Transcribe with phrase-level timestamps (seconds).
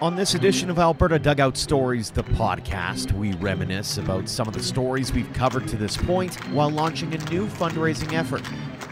[0.00, 4.62] On this edition of Alberta Dugout Stories, the podcast, we reminisce about some of the
[4.62, 8.42] stories we've covered to this point while launching a new fundraising effort.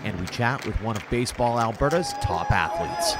[0.03, 3.15] And we chat with one of Baseball Alberta's top athletes.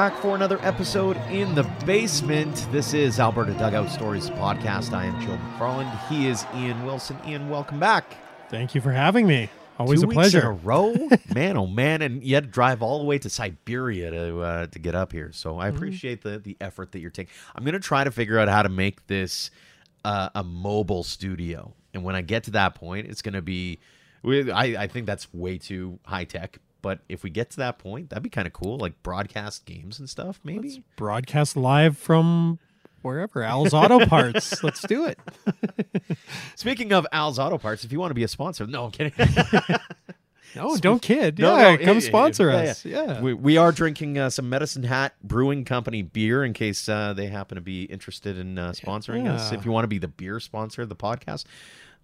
[0.00, 2.66] Back for another episode in the basement.
[2.72, 4.94] This is Alberta Dugout Stories podcast.
[4.94, 6.08] I am Joe McFarland.
[6.08, 7.18] He is Ian Wilson.
[7.26, 8.16] Ian, welcome back.
[8.48, 9.50] Thank you for having me.
[9.78, 10.38] Always Two a pleasure.
[10.38, 10.94] in a row,
[11.34, 11.58] man.
[11.58, 14.78] Oh man, and you had to drive all the way to Siberia to uh, to
[14.78, 15.32] get up here.
[15.32, 15.60] So Mm-hmm.
[15.60, 17.34] I appreciate the the effort that you're taking.
[17.54, 19.50] I'm gonna try to figure out how to make this
[20.06, 23.80] uh, a mobile studio, and when I get to that point, it's gonna be.
[24.24, 26.58] I I think that's way too high tech.
[26.82, 29.98] But if we get to that point, that'd be kind of cool, like broadcast games
[29.98, 30.82] and stuff, maybe.
[30.96, 32.58] Broadcast live from
[33.02, 33.42] wherever.
[33.42, 34.62] Al's Auto Parts.
[34.62, 35.18] Let's do it.
[36.56, 39.12] Speaking of Al's Auto Parts, if you want to be a sponsor, no, I'm kidding.
[40.56, 41.38] No, don't kid.
[41.38, 42.84] No, yeah, no, come yeah, sponsor yeah, us.
[42.84, 43.20] Yeah.
[43.20, 47.26] We, we are drinking uh, some Medicine Hat Brewing Company beer in case uh, they
[47.26, 49.52] happen to be interested in uh, sponsoring us.
[49.52, 51.44] If you want to be the beer sponsor of the podcast,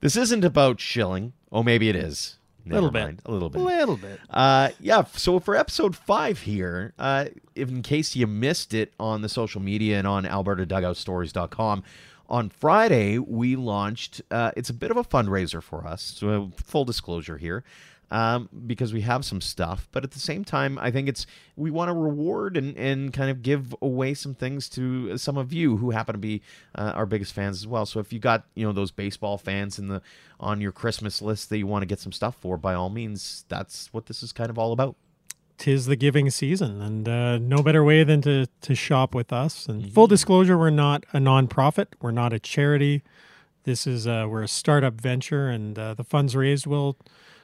[0.00, 1.32] this isn't about shilling.
[1.50, 2.38] Oh, maybe it is.
[2.66, 3.20] Never Little bit.
[3.24, 4.20] A little bit, a little bit.
[4.28, 5.04] Uh, yeah.
[5.04, 9.98] So for episode five here, uh, in case you missed it on the social media
[9.98, 11.84] and on AlbertaDugoutStories.com,
[12.28, 14.20] on Friday we launched.
[14.30, 16.02] Uh, it's a bit of a fundraiser for us.
[16.02, 17.62] So full disclosure here.
[18.08, 21.26] Um, because we have some stuff, but at the same time, I think it's
[21.56, 25.52] we want to reward and, and kind of give away some things to some of
[25.52, 26.40] you who happen to be
[26.76, 27.84] uh, our biggest fans as well.
[27.84, 30.02] So if you got you know those baseball fans in the
[30.38, 33.44] on your Christmas list that you want to get some stuff for, by all means,
[33.48, 34.94] that's what this is kind of all about.
[35.58, 39.66] Tis the giving season, and uh, no better way than to to shop with us.
[39.66, 39.90] And Mm-hmm.
[39.94, 41.86] full disclosure, we're not a nonprofit.
[42.00, 43.02] We're not a charity.
[43.64, 46.96] This is uh, we're a startup venture, and uh, the funds raised will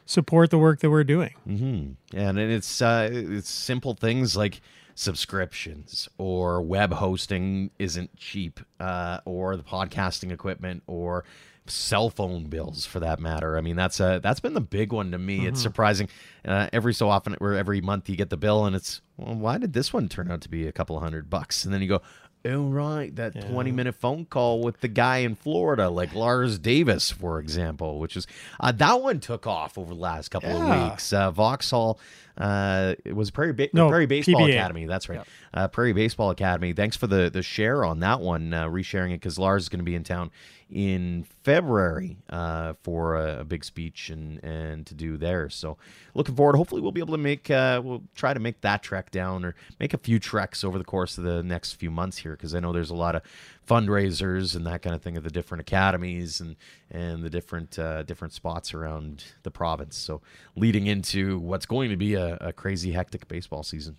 [0.06, 1.34] support the work that we're doing.
[1.44, 4.60] hmm And it's uh, it's simple things like
[4.94, 11.24] subscriptions or web hosting isn't cheap, uh, or the podcasting equipment or
[11.66, 13.56] cell phone bills for that matter.
[13.56, 15.46] I mean, that's uh, that's been the big one to me.
[15.46, 16.08] It's surprising.
[16.44, 19.58] Uh, every so often, where every month you get the bill and it's, well, why
[19.58, 21.64] did this one turn out to be a couple hundred bucks?
[21.64, 22.03] And then you go.
[22.44, 23.42] Oh right, that Yeah.
[23.42, 28.16] twenty minute phone call with the guy in Florida, like Lars Davis, for example, which
[28.16, 28.26] is
[28.58, 31.12] uh, that one took off over the last couple of weeks.
[31.12, 32.00] Uh, Vauxhall,
[32.36, 34.54] uh, it was Prairie ba- No, Prairie Baseball PBA.
[34.54, 34.86] Academy.
[34.86, 35.20] That's right,
[35.54, 36.72] uh, Prairie Baseball Academy.
[36.72, 39.78] Thanks for the the share on that one, uh, resharing it because Lars is going
[39.78, 40.32] to be in town
[40.69, 45.48] in February uh, for a, a big speech and and to do there.
[45.48, 45.76] So
[46.14, 46.56] looking forward.
[46.56, 49.54] Hopefully, we'll be able to make uh, we'll try to make that trek down or
[49.78, 52.60] make a few treks over the course of the next few months here because I
[52.60, 53.22] know there's a lot of
[53.66, 56.56] fundraisers and that kind of thing at the different academies and
[56.91, 59.97] and the different uh, different spots around the province.
[59.97, 60.20] So
[60.56, 63.97] leading into what's going to be a, a crazy hectic baseball season.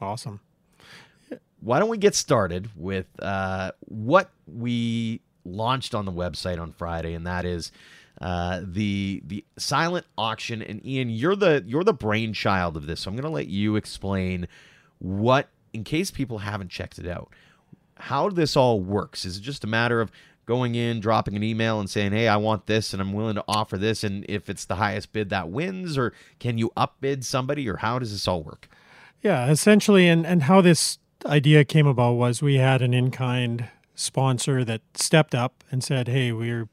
[0.00, 0.40] Awesome.
[1.60, 7.14] Why don't we get started with uh, what we launched on the website on Friday,
[7.14, 7.70] and that is
[8.22, 10.62] uh, the the silent auction.
[10.62, 13.74] And Ian, you're the you're the brainchild of this, so I'm going to let you
[13.74, 14.46] explain
[15.00, 17.32] what, in case people haven't checked it out,
[17.96, 19.24] how this all works.
[19.24, 20.12] Is it just a matter of
[20.46, 23.44] going in, dropping an email, and saying, "Hey, I want this, and I'm willing to
[23.48, 27.68] offer this," and if it's the highest bid, that wins, or can you upbid somebody,
[27.68, 28.68] or how does this all work?
[29.20, 33.68] Yeah, essentially, and and how this idea came about was we had an in kind
[33.96, 36.64] sponsor that stepped up and said, "Hey, we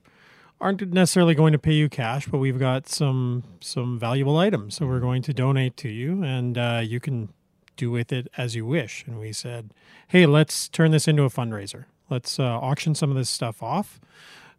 [0.62, 4.86] aren't necessarily going to pay you cash, but we've got some some valuable items, so
[4.88, 7.30] we're going to donate to you, and uh, you can
[7.78, 9.72] do with it as you wish." And we said,
[10.08, 11.86] "Hey, let's turn this into a fundraiser.
[12.10, 14.00] Let's uh, auction some of this stuff off,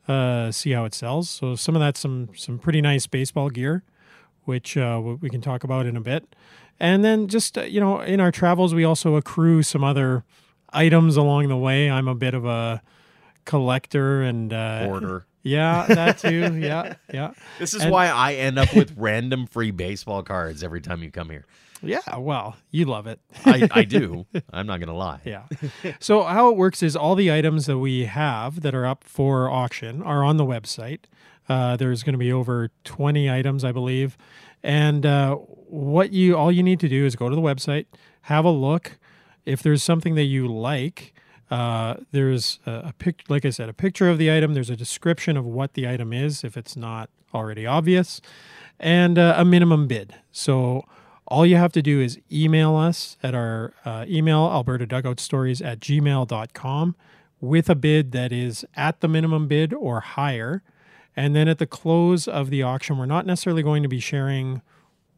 [0.09, 3.83] uh, see how it sells." So some of that's some some pretty nice baseball gear,
[4.45, 6.35] which uh, we can talk about in a bit.
[6.79, 10.25] And then just uh, you know, in our travels, we also accrue some other
[10.73, 11.91] items along the way.
[11.91, 12.81] I'm a bit of a
[13.45, 15.27] collector and uh, Order.
[15.43, 16.57] Yeah, that too.
[16.59, 20.81] yeah, yeah, This is And- why I end up with random free baseball cards every
[20.81, 21.47] time you come here.
[21.83, 22.01] yeah.
[22.19, 23.21] Well, you love it.
[23.47, 24.27] I, I do.
[24.53, 25.21] I'm not gonna lie.
[25.25, 25.45] Yeah.
[25.99, 29.49] so how it works is all the items that we have that are up for
[29.49, 31.01] auction are on the website.
[31.49, 34.17] Uh, there's going to be over 20 items, I believe,
[34.63, 37.87] and uh, what you all you need to do is go to the website,
[38.23, 38.99] have a look.
[39.47, 41.13] If there's something that you like,
[41.51, 44.55] uh, there's a, a pic, like I said, a picture of the item.
[44.55, 48.21] There's a description of what the item is, if it's not already obvious,
[48.79, 50.15] and uh, a minimum bid.
[50.33, 50.85] So
[51.27, 56.97] All you have to do is email us at our uh, email, Alberta at gmail.com,
[57.41, 60.63] with a bid that is at the minimum bid or higher.
[61.17, 64.63] And then at the close of the auction, we're not necessarily going to be sharing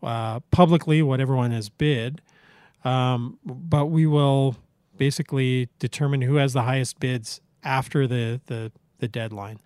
[0.03, 2.21] uh, publicly what everyone has bid,
[2.85, 4.57] um, but we will
[5.03, 8.71] basically determine who has the highest bids after the the,
[9.01, 9.59] the deadline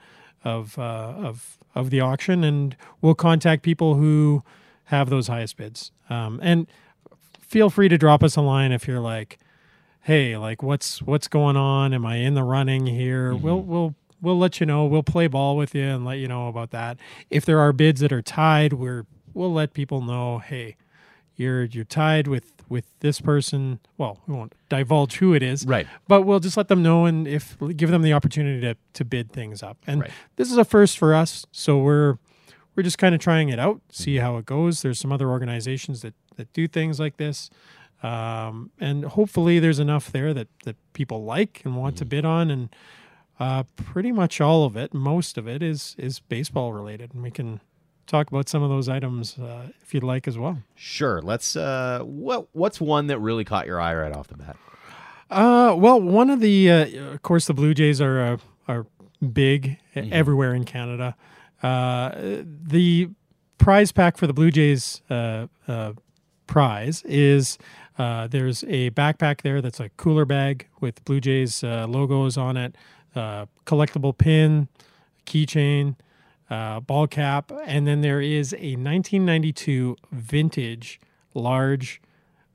[0.42, 4.42] of uh, of of the auction, and we'll contact people who
[4.84, 5.92] have those highest bids.
[6.08, 6.66] Um, and
[7.38, 9.38] feel free to drop us a line if you're like,
[10.00, 11.92] "Hey, like what's what's going on?
[11.92, 13.44] Am I in the running here?" Mm-hmm.
[13.44, 14.86] We'll we'll we'll let you know.
[14.86, 16.96] We'll play ball with you and let you know about that.
[17.28, 19.04] If there are bids that are tied, we're
[19.34, 20.76] we'll let people know, "Hey,
[21.34, 25.86] you're you're tied with with this person." Well, we won't divulge who it is, Right.
[26.08, 29.32] but we'll just let them know and if give them the opportunity to to bid
[29.32, 29.78] things up.
[29.86, 30.10] And Right.
[30.36, 32.18] this is a first for us, so we're
[32.74, 34.82] we're just kind of trying it out, see how it goes.
[34.82, 37.48] There's some other organizations that that do things like this.
[38.02, 42.50] Um, and hopefully there's enough there that, that people like and want to bid on
[42.50, 42.68] and
[43.40, 47.30] uh, pretty much all of it, most of it is is baseball related, and we
[47.30, 47.60] can
[48.06, 50.58] talk about some of those items uh, if you'd like as well.
[50.74, 51.20] Sure.
[51.22, 51.56] Let's.
[51.56, 54.56] Uh, what What's one that really caught your eye right off the bat?
[55.28, 58.36] Uh, well, one of the, uh, of course, the Blue Jays are uh,
[58.68, 58.86] are
[59.32, 61.16] big everywhere in Canada.
[61.62, 63.08] Uh, the
[63.58, 65.92] prize pack for the Blue Jays uh, uh,
[66.46, 67.58] prize is
[67.98, 72.56] uh, there's a backpack there that's a cooler bag with Blue Jays uh, logos on
[72.56, 72.76] it,
[73.14, 74.68] uh, collectible pin,
[75.24, 75.96] keychain,
[76.50, 81.00] uh, ball cap, and then there is a 1992 vintage
[81.34, 82.00] large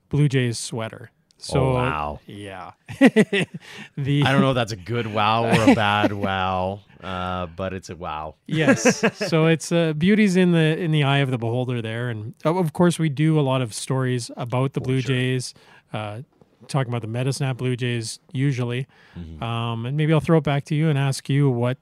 [0.09, 1.11] Blue Jays sweater.
[1.37, 2.19] So Oh, wow.
[2.27, 7.47] yeah, the I don't know if that's a good wow or a bad wow, uh,
[7.47, 8.35] but it's a wow.
[8.45, 9.03] yes.
[9.27, 12.73] So it's uh, beauty's in the in the eye of the beholder there, and of
[12.73, 15.15] course we do a lot of stories about the Blue sure.
[15.15, 15.53] Jays,
[15.93, 16.21] uh,
[16.67, 18.85] talking about the Medicine Blue Jays usually,
[19.17, 19.41] Mm-hmm.
[19.43, 21.77] um, and maybe I'll throw it back to you and ask you what.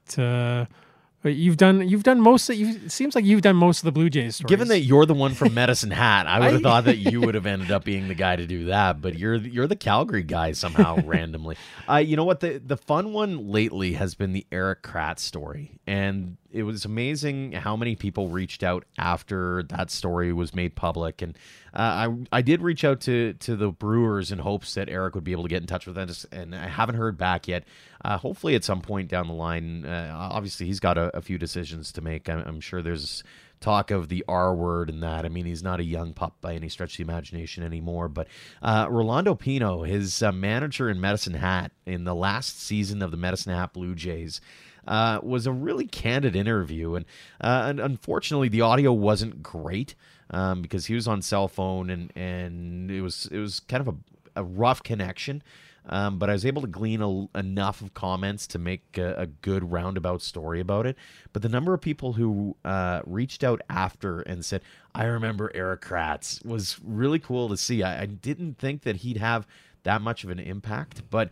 [1.22, 2.48] You've done, you've done most.
[2.48, 4.48] Of, you it seems like you've done most of the Blue Jays stories.
[4.48, 7.34] Given that you're the one from Medicine Hat, I would have thought that you would
[7.34, 9.02] have ended up being the guy to do that.
[9.02, 11.56] But you're you're the Calgary guy somehow randomly.
[11.86, 12.40] Uh, you know what?
[12.40, 17.52] The the fun one lately has been the Erik Kratz story, and it was amazing
[17.52, 21.20] how many people reached out after that story was made public.
[21.20, 21.36] And
[21.74, 25.24] uh, I I did reach out to to the Brewers in hopes that Erik would
[25.24, 27.64] be able to get in touch with us, and I haven't heard back yet.
[28.04, 31.38] Uh, hopefully, at some point down the line, uh, obviously he's got a, a few
[31.38, 32.28] decisions to make.
[32.28, 33.22] I'm, I'm sure there's
[33.60, 35.24] talk of the R word and that.
[35.24, 38.08] I mean, he's not a young pup by any stretch of the imagination anymore.
[38.08, 38.28] But
[38.62, 43.16] uh, Rolando Pino, his uh, manager in Medicine Hat in the last season of the
[43.16, 44.40] Medicine Hat Blue Jays,
[44.86, 46.94] uh, was a really candid interview.
[46.94, 47.04] And,
[47.40, 49.94] uh, and unfortunately, the audio wasn't great
[50.30, 53.94] um, because he was on cell phone and, and it was it was kind of
[53.94, 55.42] a, a rough connection.
[55.86, 59.26] Um, but I was able to glean a, enough of comments to make a, a
[59.26, 60.96] good roundabout story about it.
[61.32, 64.62] But the number of people who uh, reached out after and said,
[64.94, 67.82] "I remember Erik Kratz," was really cool to see.
[67.82, 69.46] I, I didn't think that he'd have
[69.82, 71.30] that much of an impact, but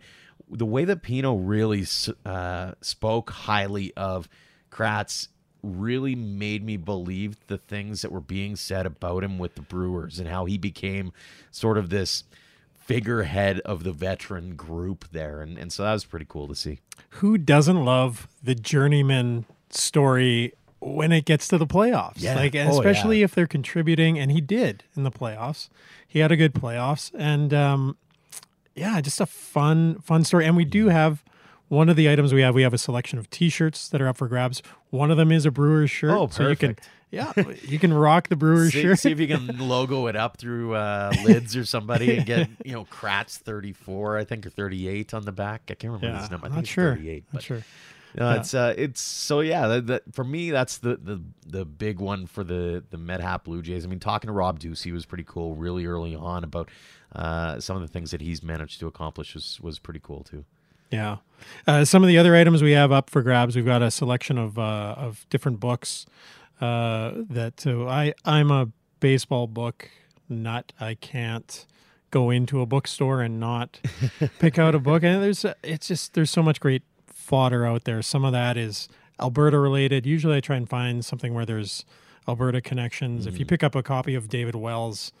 [0.49, 1.85] the way that Pino really
[2.25, 4.27] uh, spoke highly of
[4.71, 5.27] Kratz
[5.61, 10.19] really made me believe the things that were being said about him with the Brewers
[10.19, 11.11] and how he became
[11.51, 12.23] sort of this
[12.73, 15.41] figurehead of the veteran group there.
[15.41, 16.79] And, and so that was pretty cool to see.
[17.09, 22.13] who doesn't love the journeyman story when it gets to the playoffs?
[22.17, 22.35] Yeah.
[22.35, 25.69] Like, Oh, especially if they're contributing, and he did in the playoffs.
[26.07, 27.97] He had a good playoffs, and um,
[28.79, 30.45] yeah, just a fun, fun story.
[30.45, 31.23] And we do have
[31.67, 32.55] one of the items we have.
[32.55, 34.61] We have a selection of T-shirts that are up for grabs.
[34.89, 36.75] One of them is a Brewers shirt, Oh, so you can,
[37.11, 37.31] yeah,
[37.63, 38.99] you can rock the Brewers See, shirt.
[38.99, 42.71] see if you can logo it up through uh, lids or somebody and get, you
[42.71, 45.63] know, Kratz 34, I think, or 38 on the back.
[45.69, 46.45] I can't remember yeah, his number.
[46.47, 46.95] I think not it's sure.
[46.95, 47.23] 38.
[47.33, 47.63] Not sure.
[48.15, 48.39] No, Yeah.
[48.39, 49.67] it's uh, it's so yeah.
[49.67, 53.43] That, that, for me, that's the, the the big one for the the Med Hat
[53.43, 53.85] Blue Jays.
[53.85, 56.69] I mean, talking to Rob Ducey was pretty cool, really early on about
[57.13, 60.45] uh, some of the things that he's managed to accomplish was was pretty cool too.
[60.91, 61.17] Yeah.
[61.67, 64.37] Uh, some of the other items we have up for grabs, we've got a selection
[64.37, 66.05] of uh, of different books.
[66.61, 69.89] Uh, that I I'm a baseball book
[70.27, 70.73] nut.
[70.79, 71.65] I can't
[72.11, 73.79] go into a bookstore and not
[74.39, 75.03] pick out a book.
[75.03, 78.01] And there's it's just there's so much great fodder out there.
[78.01, 78.89] Some of that is
[79.19, 80.05] Alberta related.
[80.05, 81.85] Usually, I try and find something where there's
[82.27, 83.25] Alberta connections.
[83.25, 85.11] If you pick up a copy of David Wells.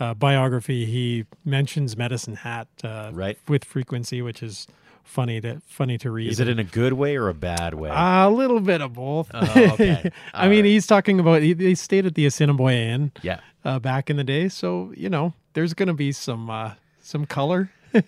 [0.00, 3.38] Uh, biography, he mentions Medicine Hat uh, Right.
[3.48, 4.66] with frequency, which is
[5.02, 6.30] funny to funny to read.
[6.30, 7.90] Is it in a good way or a bad way?
[7.92, 9.30] a little bit of both?
[9.34, 9.40] Oh,
[9.72, 10.10] okay.
[10.34, 10.64] I All mean, right.
[10.66, 13.40] he's talking about he, they stayed at the Assiniboia Inn yeah.
[13.64, 17.26] uh, back in the day, so you know there's going to be some uh, some
[17.26, 17.70] color.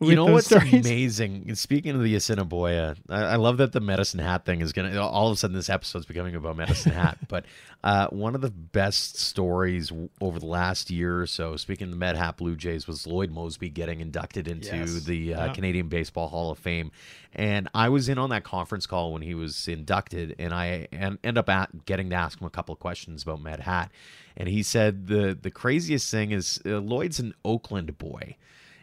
[0.00, 0.72] You know what's stories.
[0.86, 1.54] amazing?
[1.56, 4.96] Speaking of the Assiniboia, I, I love that the Medicine Hat thing is gonna.
[5.00, 7.18] All of a sudden, this episode's becoming about Medicine Hat.
[7.28, 7.46] But
[7.82, 9.90] uh, one of the best stories
[10.20, 13.32] over the last year or so, speaking of the Med Hat Blue Jays, was Lloyd
[13.34, 15.04] Moseby getting inducted into Yes.
[15.04, 15.52] the uh, Yeah.
[15.52, 16.92] Canadian Baseball Hall of Fame.
[17.34, 21.18] And I was in on that conference call when he was inducted, and I en-
[21.24, 23.90] end up at getting to ask him a couple of questions about Med Hat.
[24.36, 28.36] And he said the the craziest thing is uh, Lloyd's an Oakland boy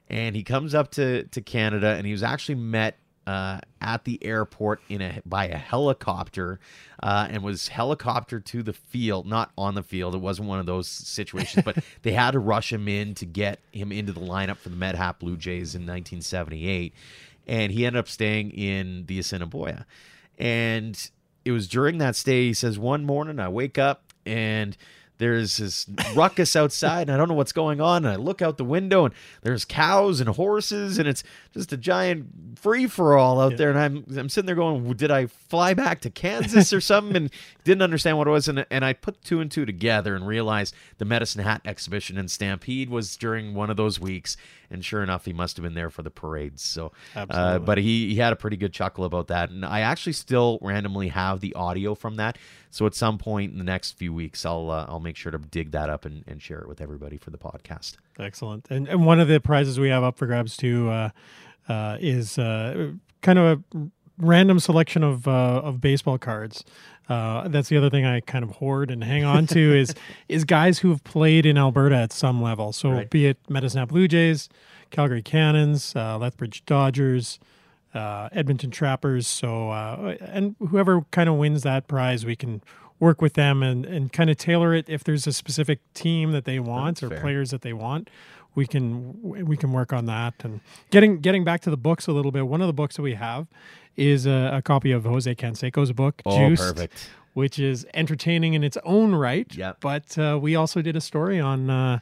[0.10, 2.98] and he comes up to to Canada, and he was actually met
[3.28, 6.60] uh, at the airport in a by a helicopter,
[7.02, 10.16] uh, and was helicoptered to the field, not on the field.
[10.16, 13.60] It wasn't one of those situations, but they had to rush him in to get
[13.72, 16.94] him into the lineup for the Med Hat Blue Jays in 1978,
[17.48, 19.86] and he ended up staying in the Assiniboia,
[20.38, 21.10] and
[21.44, 22.48] it was during that stay.
[22.48, 24.76] He says one morning I wake up and
[25.18, 28.04] there's this ruckus outside and I don't know what's going on.
[28.06, 31.78] And I look out the window and there's cows and horses and it's just a
[31.78, 33.58] giant free for all out Yeah.
[33.58, 33.70] there.
[33.70, 37.16] And I'm I'm sitting there going, did I fly back to Kansas or something?
[37.16, 37.32] And
[37.64, 38.48] didn't understand what it was.
[38.48, 42.28] And, and I put two and two together and realized the Medicine Hat exhibition in
[42.28, 44.36] Stampede was during one of those weeks.
[44.76, 46.62] And sure enough, he must have been there for the parades.
[46.62, 49.50] So, uh, but he, he had a pretty good chuckle about that.
[49.50, 52.38] And I actually still randomly have the audio from that.
[52.70, 55.38] So at some point in the next few weeks, I'll uh, I'll make sure to
[55.38, 57.96] dig that up and, and share it with everybody for the podcast.
[58.20, 58.68] Excellent.
[58.70, 61.10] And and one of the prizes we have up for grabs too uh,
[61.70, 62.92] uh, is uh,
[63.22, 63.78] kind of a
[64.18, 65.32] random selection of uh,
[65.64, 66.64] of baseball cards.
[67.08, 69.94] Uh, that's the other thing I kind of hoard and hang on to is
[70.30, 72.74] is guys who have played in Alberta at some level.
[72.74, 73.10] So Right.
[73.10, 74.50] be it Medicine Hat Blue Jays,
[74.90, 77.40] Calgary Cannons, uh, Lethbridge Dodgers,
[77.94, 79.28] uh, Edmonton Trappers.
[79.28, 82.62] So uh, and whoever kind of wins that prize, we can
[83.00, 86.46] work with them and, and kind of tailor it if there's a specific team that
[86.46, 87.20] they want That's or fair.
[87.22, 88.10] players that they want.
[88.56, 92.12] We can we can work on that and getting getting back to the books a
[92.14, 92.48] little bit.
[92.48, 93.48] One of the books that we have
[93.98, 97.10] is a, a copy of Jose Canseco's book, Juiced, Oh, perfect.
[97.34, 99.54] which is entertaining in its own right.
[99.56, 99.78] Yep.
[99.82, 102.00] But uh, we also did a story on uh,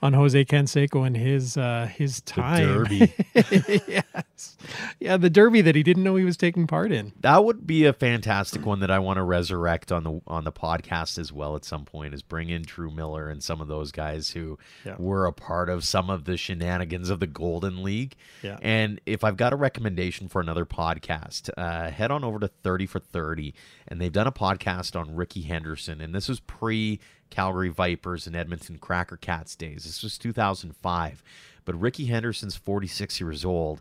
[0.00, 2.64] on Jose Canseco and his uh, his time.
[2.66, 3.12] Derby.
[3.88, 4.56] yes,
[5.00, 7.12] yeah, the Derby that he didn't know he was taking part in.
[7.20, 10.52] That would be a fantastic one that I want to resurrect on the on the
[10.52, 12.14] podcast as well at some point.
[12.14, 14.94] Is bring in Drew Miller and some of those guys who Yeah.
[14.98, 18.14] were a part of some of the shenanigans of the Golden League.
[18.42, 18.58] Yeah.
[18.62, 22.86] And if I've got a recommendation for another podcast, uh, head on over to Thirty
[22.86, 23.54] for Thirty,
[23.88, 28.36] and they've done a podcast on Rickey Henderson, and this was pre Calgary Vipers and
[28.36, 29.84] Edmonton Cracker Cats days.
[29.84, 31.22] This was 2005,
[31.64, 33.80] but Rickey Henderson's 46 years old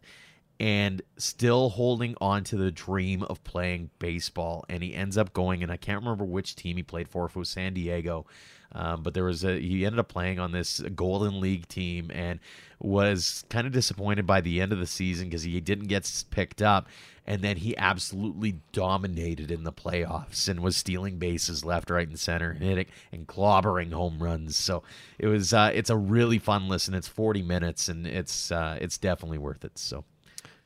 [0.60, 4.66] and still holding on to the dream of playing baseball.
[4.70, 7.36] And he ends up going, and I can't remember which team he played for, if
[7.36, 8.26] it was San Diego.
[8.74, 12.40] Um, but there was a he ended up playing on this Golden League team and
[12.80, 16.62] was kind of disappointed by the end of the season because he didn't get picked
[16.62, 16.88] up.
[17.26, 22.18] And then he absolutely dominated in the playoffs and was stealing bases left, right, and
[22.18, 24.56] center, and hitting and clobbering home runs.
[24.56, 24.84] So
[25.20, 26.94] it was uh, it's a really fun listen.
[26.94, 29.78] It's forty minutes, and it's uh, it's definitely worth it.
[29.78, 30.04] So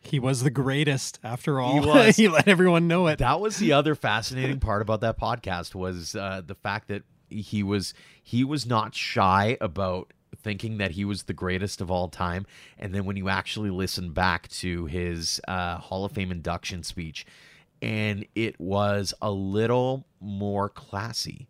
[0.01, 1.79] He was the greatest after all.
[1.81, 2.15] was.
[2.17, 3.20] he let everyone know it.
[3.20, 7.63] that was the other fascinating part about that podcast was uh, the fact that he
[7.63, 12.46] was he was not shy about thinking that he was the greatest of all time
[12.79, 17.25] and then when you actually listen back to his uh, hall of fame induction speech
[17.81, 21.48] and it was a little more classy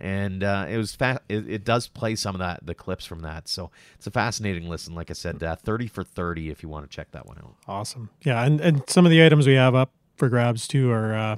[0.00, 3.20] and uh, it was fa- it, it does play some of that the clips from
[3.20, 6.68] that so it's a fascinating listen like i said uh, 30 for 30 if you
[6.68, 8.10] want to check that one out Awesome.
[8.22, 11.36] Yeah, and, and some of the items we have up for grabs too are uh,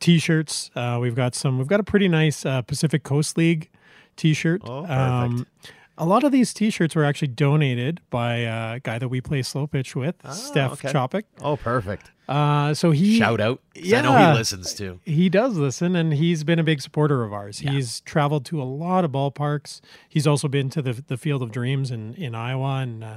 [0.00, 0.70] t-shirts.
[0.74, 1.58] Uh, we've got some.
[1.58, 3.70] We've got a pretty nice uh, Pacific Coast League
[4.16, 4.62] t-shirt.
[4.68, 5.72] Um, Oh, perfect.
[5.98, 9.42] A lot of these t-shirts were actually donated by uh, a guy that we play
[9.42, 10.88] slow pitch with, Steph okay.
[10.92, 11.24] Chopik.
[11.40, 14.32] oh perfect Uh, so he shout out 'cause i know Yeah.
[14.32, 17.58] he listens too he does listen and he's been a big supporter of ours.
[17.60, 19.80] He's traveled to a lot of ballparks.
[20.08, 23.14] He's also been to the the Field of Dreams in, in Iowa and uh,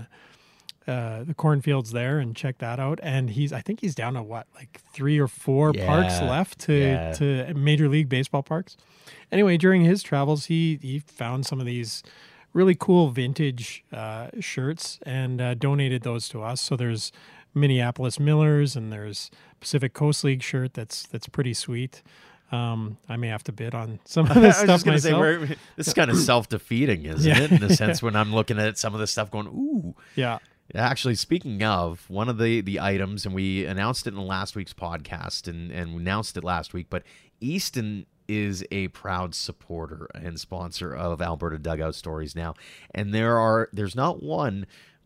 [0.88, 3.00] uh, the cornfields there and checked that out.
[3.04, 6.74] And he's I think he's down to what like three or four parks left to
[6.74, 7.12] yeah.
[7.14, 8.78] to major league baseball parks.
[9.32, 12.04] Anyway, during his travels, he he found some of these
[12.54, 16.62] really cool vintage uh, shirts and uh, donated those to us.
[16.62, 17.12] So there's
[17.54, 19.30] Minneapolis Millers and there's
[19.60, 22.02] Pacific Coast League shirt that's that's pretty sweet.
[22.52, 25.12] Um, I may have to bid on some of I this was stuff gonna say,
[25.12, 25.58] myself.
[25.76, 27.42] this is kind of self-defeating, isn't Yeah.
[27.44, 27.52] it?
[27.52, 30.40] In the sense when I'm looking at some of this stuff, going, "Ooh, yeah,
[30.76, 34.74] Actually, speaking of one of the the items, and we announced it in last week's
[34.74, 37.04] podcast, and and announced it last week, but
[37.40, 42.54] Easton is a proud supporter and sponsor of Alberta Dugout Stories now,
[42.94, 44.66] and there are there's not one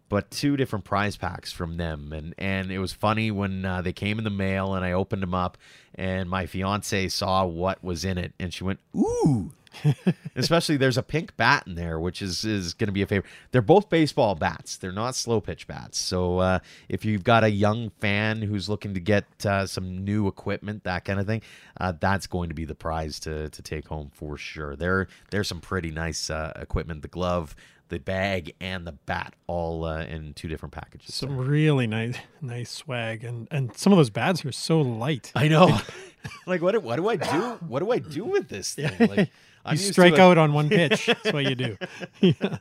[0.09, 2.13] but two different prize packs from them.
[2.13, 5.23] And and it was funny when uh, they came in the mail and I opened
[5.23, 5.57] them up
[5.95, 9.53] and my fiance saw what was in it and she went ooh
[10.35, 13.31] especially there's a pink bat in there which is is going to be a favorite.
[13.51, 14.77] They're both baseball bats.
[14.77, 15.97] They're not slow pitch bats.
[15.97, 20.27] So uh, if you've got a young fan who's looking to get uh, some new
[20.27, 21.41] equipment that kind of thing
[21.79, 24.75] uh, that's going to be the prize to to take home for sure.
[24.75, 27.01] There there's some pretty nice uh, equipment.
[27.01, 27.55] The glove
[27.89, 31.13] the bag and the bat all uh, in two different packages.
[31.13, 35.31] Some really nice, nice swag, and and some of those bats are so light.
[35.35, 35.79] I know.
[36.47, 36.81] like what?
[36.81, 37.59] What do I do?
[37.67, 39.27] What do I do with this thing?
[39.65, 41.05] Like you strike out on one pitch.
[41.23, 41.77] That's what you do.
[42.19, 42.57] yeah.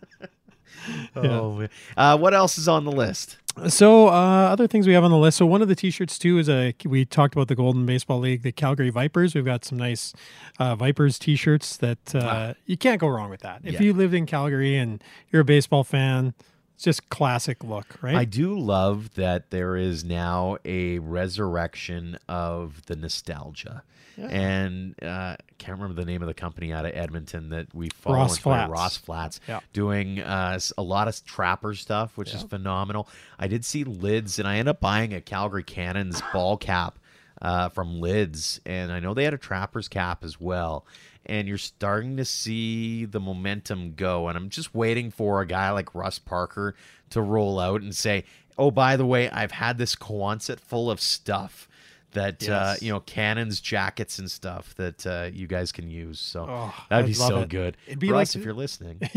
[1.16, 3.36] Oh, uh, what else is on the list?
[3.68, 5.36] So, uh, other things we have on the list.
[5.36, 6.74] So, one of the T-shirts too is a.
[6.84, 9.34] We talked about the Golden Baseball League, the Calgary Vipers.
[9.34, 10.14] We've got some nice
[10.58, 12.54] uh, Vipers T-shirts that uh, ah.
[12.64, 13.60] you can't go wrong with that.
[13.62, 13.82] If yeah.
[13.82, 16.34] you lived in Calgary and you're a baseball fan,
[16.82, 18.16] it's just classic look, right?
[18.16, 23.84] I do love that there is now a resurrection of the nostalgia.
[24.16, 24.26] Yeah.
[24.26, 27.88] And uh, I can't remember the name of the company out of Edmonton that we
[27.90, 28.16] follow.
[28.16, 28.70] Ross Flats.
[28.70, 29.40] Ross Flats.
[29.46, 29.60] Yeah.
[29.72, 32.38] Doing uh, a lot of trapper stuff, which yeah.
[32.38, 33.08] is phenomenal.
[33.38, 36.98] I did see lids, and I ended up buying a Calgary Cannons ball cap
[37.40, 40.84] uh, from Lids, and I know they had a trapper's cap as well.
[41.26, 45.70] And you're starting to see the momentum go, and I'm just waiting for a guy
[45.70, 46.74] like Russ Parker
[47.10, 48.24] to roll out and say,
[48.58, 51.68] "Oh, by the way, I've had this Quonset full of stuff."
[52.12, 52.50] that uh, yes.
[52.50, 56.20] uh, you know cannons, jackets, and stuff that uh, you guys can use.
[56.20, 57.48] So oh, that'd be so it.
[57.48, 57.76] good.
[57.86, 58.98] It'd be Russ, like if you're listening.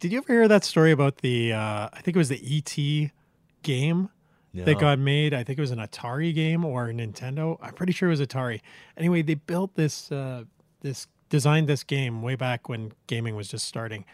[0.00, 1.52] Did you ever hear that story about the?
[1.52, 3.10] Uh, I think it was the ET
[3.62, 4.10] game
[4.52, 4.64] no.
[4.64, 5.34] that got made.
[5.34, 7.58] I think it was an Atari game or a Nintendo.
[7.60, 8.60] I'm pretty sure it was Atari.
[8.96, 10.44] Anyway, they built this uh,
[10.80, 14.04] this designed this game way back when gaming was just starting,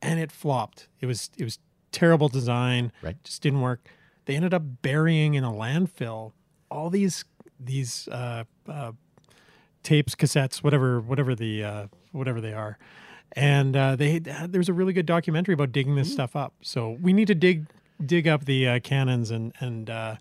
[0.00, 0.88] and it flopped.
[1.00, 1.58] It was it was
[1.90, 2.92] terrible design.
[3.02, 3.88] Right, just didn't work.
[4.24, 6.32] They ended up burying in a landfill
[6.72, 7.24] all these
[7.60, 8.92] these uh, uh,
[9.82, 12.78] tapes, cassettes, whatever whatever the uh, whatever they are,
[13.32, 16.14] and uh, they there's a really good documentary about digging this mm-hmm.
[16.14, 16.54] stuff up.
[16.62, 17.66] So we need to dig
[18.04, 20.16] dig up the uh, cannons and and uh,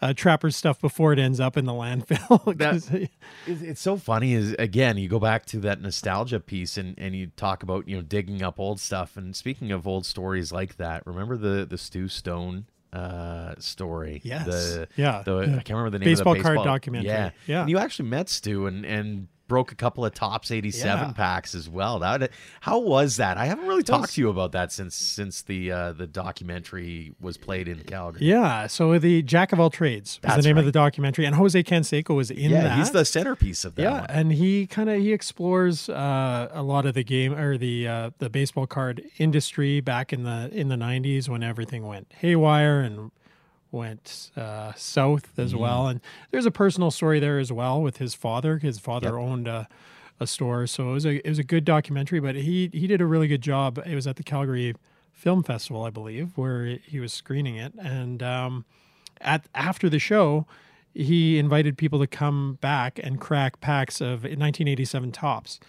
[0.00, 2.56] uh, Trapper's stuff before it ends up in the landfill.
[2.58, 3.08] that,
[3.46, 4.34] it's so funny.
[4.34, 7.96] Is again, you go back to that nostalgia piece, and, and you talk about you
[7.96, 9.16] know digging up old stuff.
[9.16, 14.20] And speaking of old stories like that, remember the the Stu Stone uh, story.
[14.24, 14.46] Yes.
[14.46, 15.22] The, yeah.
[15.24, 17.08] The, I can't remember the name baseball of the baseball card documentary.
[17.08, 17.30] Yeah.
[17.46, 17.60] Yeah.
[17.62, 21.12] And you actually met Stu and, and broke a couple of Topps 87 yeah.
[21.12, 21.98] packs as well.
[21.98, 22.30] That
[22.60, 23.36] how was that?
[23.36, 27.14] I haven't really talked was, to you about that since since the uh, the documentary
[27.20, 28.26] was played in Calgary.
[28.26, 30.60] Yeah, so the Jack of all trades was the name right.
[30.60, 32.78] of the documentary and Jose Canseco was in yeah, that.
[32.78, 33.82] he's the centerpiece of that.
[33.82, 34.10] Yeah, one.
[34.10, 38.10] and he kind of he explores uh, a lot of the game or the uh,
[38.18, 43.10] the baseball card industry back in the in the 90s when everything went haywire and
[43.70, 45.88] went uh, south as mm well.
[45.88, 46.00] And
[46.30, 48.58] there's a personal story there as well with his father.
[48.58, 49.14] His father yep.
[49.14, 49.68] owned a,
[50.20, 52.20] a, store, so it was a it was a good documentary.
[52.20, 53.78] But he he did a really good job.
[53.84, 54.74] It was at the Calgary
[55.12, 57.72] Film Festival, I believe, where he was screening it.
[57.74, 58.64] And um,
[59.20, 60.46] at after the show,
[60.94, 65.60] he invited people to come back and crack packs of 1987 Topps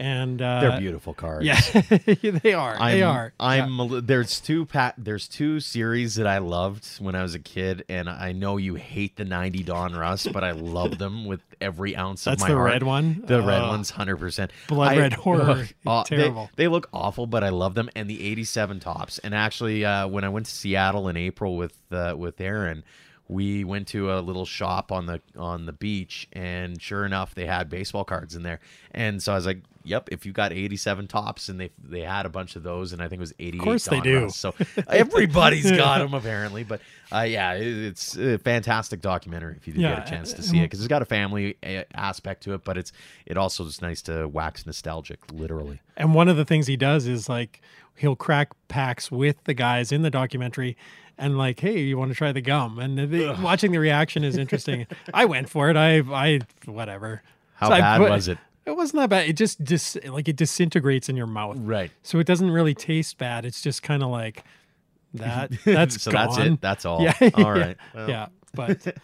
[0.00, 1.44] and uh, they're beautiful cards.
[1.44, 1.60] Yeah,
[2.42, 2.74] they are.
[2.80, 3.34] I'm, they are.
[3.38, 3.78] I'm.
[3.78, 4.00] Yeah.
[4.02, 4.94] There's two pat.
[4.96, 8.76] There's two series that I loved when I was a kid, and I know you
[8.76, 12.58] hate the '90 Donruss, but I love them with every ounce That's of my the
[12.58, 12.70] heart.
[12.70, 13.22] red one.
[13.26, 14.52] The uh, red one's hundred percent.
[14.68, 15.66] Blood I, red horror.
[15.86, 16.48] Uh, Terrible.
[16.56, 17.90] They, they, look awful, but I love them.
[17.94, 19.18] And the '87 Topps.
[19.18, 22.84] And actually, uh, when I went to Seattle in April with uh, with Aaron
[23.30, 27.46] we went to a little shop on the on the beach and sure enough they
[27.46, 28.58] had baseball cards in there.
[28.90, 32.26] And so i was like yep if you got 87 Topps and they they had
[32.26, 34.30] a bunch of those and i think it was 88 of course they do.
[34.30, 34.52] So
[34.88, 36.64] everybody's got them apparently.
[36.64, 36.80] But
[37.12, 40.58] uh, yeah it, it's a fantastic documentary if you yeah, get a chance to see
[40.58, 41.56] it because it's got a family
[41.94, 42.92] aspect to it but it's
[43.26, 45.80] it also is nice to wax nostalgic literally.
[45.96, 47.60] And one of the things he does is like
[48.00, 50.76] he'll crack packs with the guys in the documentary
[51.18, 52.78] and like, hey, you want to try the gum?
[52.78, 54.86] And the, watching the reaction is interesting.
[55.14, 55.76] I went for it.
[55.76, 57.22] I, I, whatever.
[57.54, 58.38] How so bad was it?
[58.64, 59.28] It wasn't that bad.
[59.28, 61.58] It just dis like it disintegrates in your mouth.
[61.60, 61.90] Right.
[62.02, 63.44] So it doesn't really taste bad.
[63.44, 64.44] It's just kind of like
[65.14, 65.52] that.
[65.64, 66.26] That's so gone.
[66.26, 66.60] that's it.
[66.60, 67.02] That's all.
[67.20, 67.30] Yeah.
[67.34, 67.76] All right.
[67.94, 68.08] Well.
[68.08, 68.26] Yeah.
[68.54, 68.96] But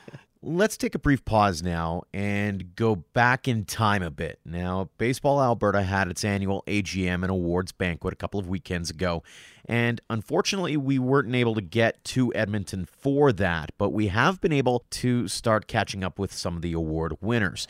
[0.49, 4.39] Let's take a brief pause now and go back in time a bit.
[4.45, 9.25] Now, Baseball Alberta had its annual AGM and awards banquet a couple of weekends ago,
[9.65, 14.53] and unfortunately, we weren't able to get to Edmonton for that, but we have been
[14.53, 17.67] able to start catching up with some of the award winners.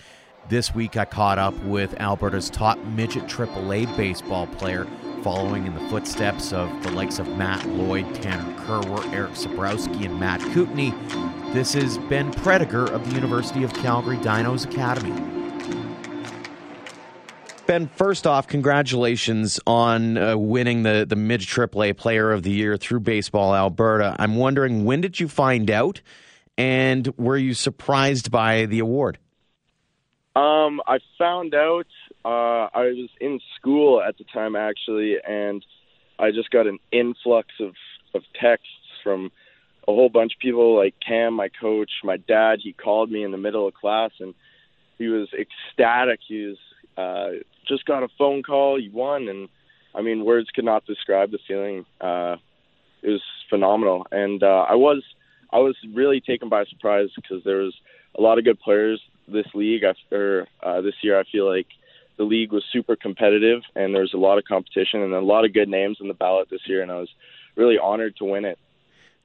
[0.49, 4.87] This week, I caught up with Alberta's top midget AAA baseball player,
[5.25, 10.21] following in the footsteps of the likes of Matt Lloyd, Tanner Kerwer, Eric Sabrowski, and
[10.21, 10.93] Matt Kootenay.
[11.53, 15.21] This is Ben Prediger of the University of Calgary Dinos Academy.
[17.67, 22.77] Ben, first off, congratulations on uh, winning the, the Midge AAA Player of the Year
[22.77, 24.15] through Baseball Alberta.
[24.21, 26.03] I'm wondering, when did you find out,
[26.57, 29.19] and were you surprised by the award?
[30.37, 31.87] Um, I found out
[32.23, 35.65] uh, I was in school at the time actually, and
[36.19, 37.73] I just got an influx of
[38.15, 38.69] of texts
[39.03, 39.31] from
[39.89, 42.59] a whole bunch of people, like Cam, my coach, my dad.
[42.63, 44.35] He called me in the middle of class, and
[44.99, 46.21] he was ecstatic.
[46.29, 46.59] He was
[46.99, 48.79] uh, just got a phone call.
[48.79, 49.49] You won, and
[49.95, 51.87] I mean, words could not describe the feeling.
[51.99, 52.37] Uh,
[53.03, 55.03] it was phenomenal, and uh, I was
[55.51, 57.75] I was really taken by surprise because there was
[58.19, 61.19] a lot of good players this league after uh, this year.
[61.19, 61.67] I feel like
[62.17, 65.45] the league was super competitive and there was a lot of competition and a lot
[65.45, 67.11] of good names in the ballot this year, and I was
[67.57, 68.59] really honored to win it.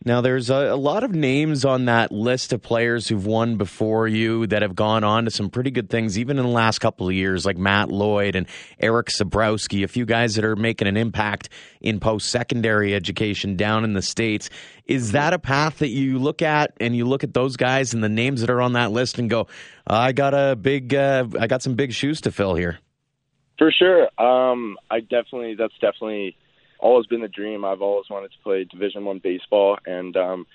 [0.03, 4.07] Now, there's a, a, lot of names on that list of players who've won before
[4.07, 7.07] you that have gone on to some pretty good things, even in the last couple
[7.07, 8.47] of years, like Matt Lloyd and
[8.79, 11.49] Eric Sabrowski, a few guys that are making an impact
[11.81, 14.49] in post secondary education down in the States.
[14.87, 18.03] Is that a path that you look at and you look at those guys and
[18.03, 19.45] the names that are on that list and go,
[19.85, 22.79] I got a big, uh, I got some big shoes to fill here?
[23.59, 24.09] For sure.
[24.19, 26.35] Um, I definitely, that's definitely
[26.81, 27.63] always been the dream.
[27.63, 30.45] I've always wanted to play Division One baseball, and um,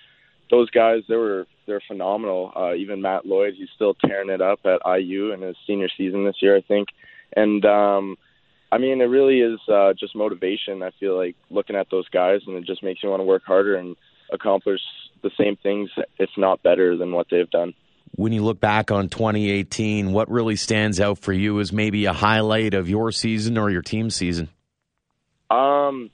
[0.50, 2.52] those guys they were they're phenomenal.
[2.54, 6.24] Uh, even Matt Lloyd, he's still tearing it up at IU in his senior season
[6.24, 6.88] this year, I think.
[7.34, 8.16] And um,
[8.70, 10.82] I mean, it really is uh, just motivation.
[10.82, 13.42] I feel like looking at those guys, and it just makes you want to work
[13.44, 13.96] harder and
[14.32, 14.80] accomplish
[15.22, 17.74] the same things, if not better, than what they've done.
[18.12, 22.12] When you look back on 2018, what really stands out for you as maybe a
[22.12, 24.48] highlight of your season or your team's season?
[25.50, 26.10] Um,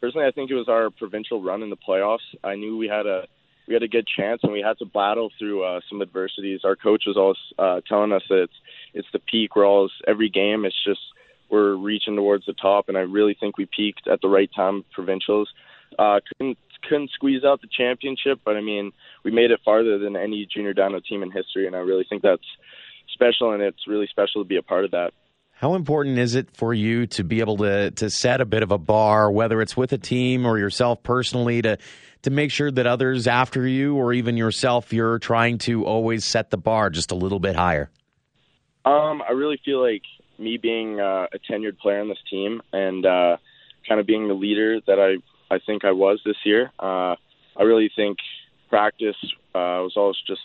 [0.00, 2.26] personally, I think it was our provincial run in the playoffs.
[2.42, 3.24] I knew we had a
[3.68, 6.60] we had a good chance, and we had to battle through uh, some adversities.
[6.64, 8.54] Our coach was always uh, telling us that it's
[8.94, 9.56] it's the peak.
[9.56, 10.64] We're always every game.
[10.64, 11.00] It's just
[11.50, 14.84] we're reaching towards the top, and I really think we peaked at the right time.
[14.92, 15.48] Provincials
[15.98, 18.92] uh, couldn't couldn't squeeze out the championship, but I mean
[19.24, 22.22] we made it farther than any junior dino team in history, and I really think
[22.22, 22.46] that's
[23.12, 25.12] special, and it's really special to be a part of that.
[25.58, 28.70] How important is it for you to be able to to set a bit of
[28.70, 31.78] a bar, whether it's with a team or yourself personally, to
[32.24, 36.50] to make sure that others after you or even yourself, you're trying to always set
[36.50, 37.88] the bar just a little bit higher?
[38.84, 40.02] Um, I really feel like
[40.38, 43.38] me being uh, a tenured player on this team and uh,
[43.88, 46.70] kind of being the leader that I I think I was this year.
[46.78, 47.16] Uh,
[47.58, 48.18] I really think
[48.68, 49.16] practice
[49.54, 50.42] uh, was always just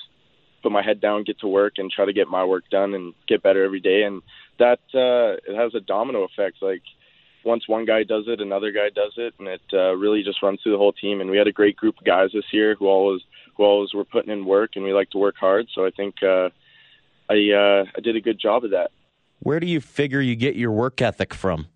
[0.63, 3.13] put my head down, get to work, and try to get my work done and
[3.27, 4.03] get better every day.
[4.03, 4.21] And
[4.59, 6.57] that uh, it has a domino effect.
[6.61, 6.83] Like
[7.43, 10.61] once one guy does it, another guy does it, and it uh, really just runs
[10.61, 11.21] through the whole team.
[11.21, 13.21] And we had a great group of guys this year who always
[13.55, 15.67] who always were putting in work, and we like to work hard.
[15.73, 16.49] So I think uh,
[17.29, 18.91] I uh, I did a good job of that.
[19.39, 21.67] Where do you figure you get your work ethic from?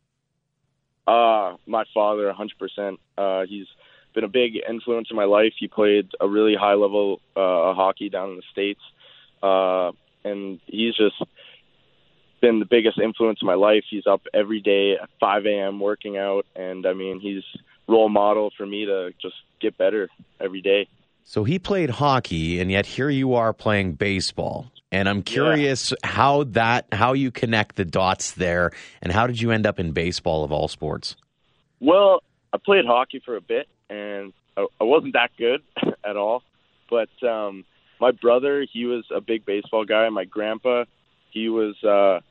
[1.07, 2.97] Uh, my father, 100%.
[3.17, 3.67] Uh, he's
[4.13, 5.53] been a big influence in my life.
[5.59, 8.81] He played a really high level uh, hockey down in the states,
[9.43, 9.91] uh,
[10.23, 11.15] and he's just
[12.45, 13.84] been the biggest influence in my life.
[13.89, 15.79] He's up every day at 5 a.m.
[15.79, 17.43] working out, and I mean, he's
[17.88, 20.88] role model for me to just get better every day.
[21.23, 24.71] So he played hockey, and yet here you are playing baseball.
[24.91, 26.08] And I'm curious yeah.
[26.08, 29.91] how that how you connect the dots there, and how did you end up in
[29.91, 31.15] baseball of all sports?
[31.79, 32.21] Well,
[32.53, 35.63] I played hockey for a bit, and I, I wasn't that good
[36.05, 36.43] at all.
[36.91, 37.65] But um,
[37.99, 40.08] my brother, he was a big baseball guy.
[40.10, 40.86] My grandpa,
[41.31, 42.21] he was uh,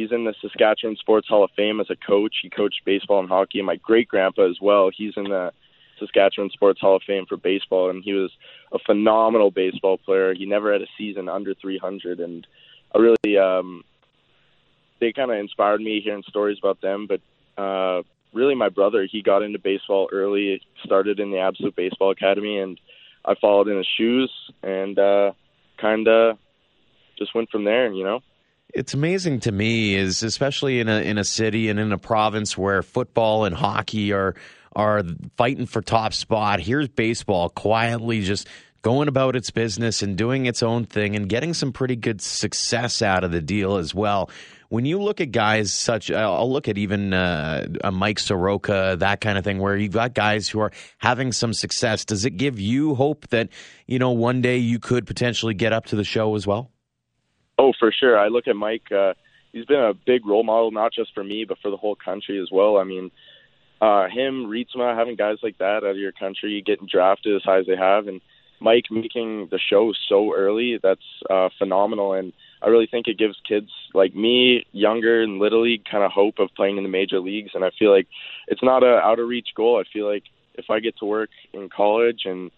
[0.00, 2.36] he's in the Saskatchewan Sports Hall of Fame as a coach.
[2.42, 3.58] He coached baseball and hockey.
[3.58, 4.90] And my great grandpa as well.
[4.94, 5.52] He's in the
[5.98, 8.30] Saskatchewan Sports Hall of Fame for baseball, and he was
[8.72, 10.34] a phenomenal baseball player.
[10.34, 12.46] He never had a season under 300, and
[12.94, 13.84] I really um,
[15.00, 17.06] they kind of inspired me hearing stories about them.
[17.06, 17.20] But
[17.62, 19.06] uh, really my brother.
[19.10, 22.80] He got into baseball early, started in the Absolute Baseball Academy, and
[23.24, 24.32] I followed in his shoes
[24.62, 25.32] and uh,
[25.78, 26.38] kind of
[27.18, 27.92] just went from there.
[27.92, 28.20] You know.
[28.74, 32.56] It's amazing to me, is especially in a in a city and in a province
[32.56, 34.34] where football and hockey are
[34.74, 35.02] are
[35.36, 36.60] fighting for top spot.
[36.60, 38.48] Here's baseball quietly just
[38.82, 43.02] going about its business and doing its own thing and getting some pretty good success
[43.02, 44.30] out of the deal as well.
[44.68, 49.20] When you look at guys such, I'll look at even uh, a Mike Soroka, that
[49.20, 52.04] kind of thing, where you've got guys who are having some success.
[52.04, 53.48] Does it give you hope that
[53.88, 56.70] you know one day you could potentially get up to the show as well?
[57.60, 58.18] Oh, for sure.
[58.18, 58.90] I look at Mike.
[58.90, 59.12] Uh,
[59.52, 62.40] he's been a big role model, not just for me, but for the whole country
[62.40, 62.78] as well.
[62.78, 63.10] I mean,
[63.82, 67.58] uh, him, Rietsma, having guys like that out of your country getting drafted as high
[67.58, 68.22] as they have, and
[68.60, 72.14] Mike making the show so early, that's uh, phenomenal.
[72.14, 76.12] And I really think it gives kids like me, younger and little league, kind of
[76.12, 77.50] hope of playing in the major leagues.
[77.52, 78.06] And I feel like
[78.48, 79.78] it's not a out of reach goal.
[79.78, 82.50] I feel like if I get to work in college and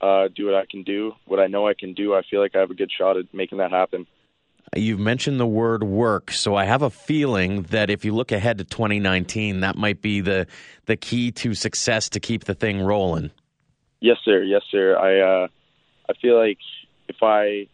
[0.00, 2.56] uh, do what I can do, what I know I can do, I feel like
[2.56, 4.06] I have a good shot at making that happen.
[4.74, 8.58] You've mentioned the word work, so I have a feeling that if you look ahead
[8.58, 10.46] to 2019, that might be the
[10.86, 13.30] the key to success to keep the thing rolling.
[14.00, 14.42] Yes, sir.
[14.42, 14.96] Yes, sir.
[14.96, 15.48] I uh,
[16.10, 16.58] I feel like
[17.08, 17.68] if I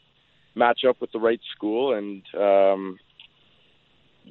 [0.55, 2.99] match up with the right school and um,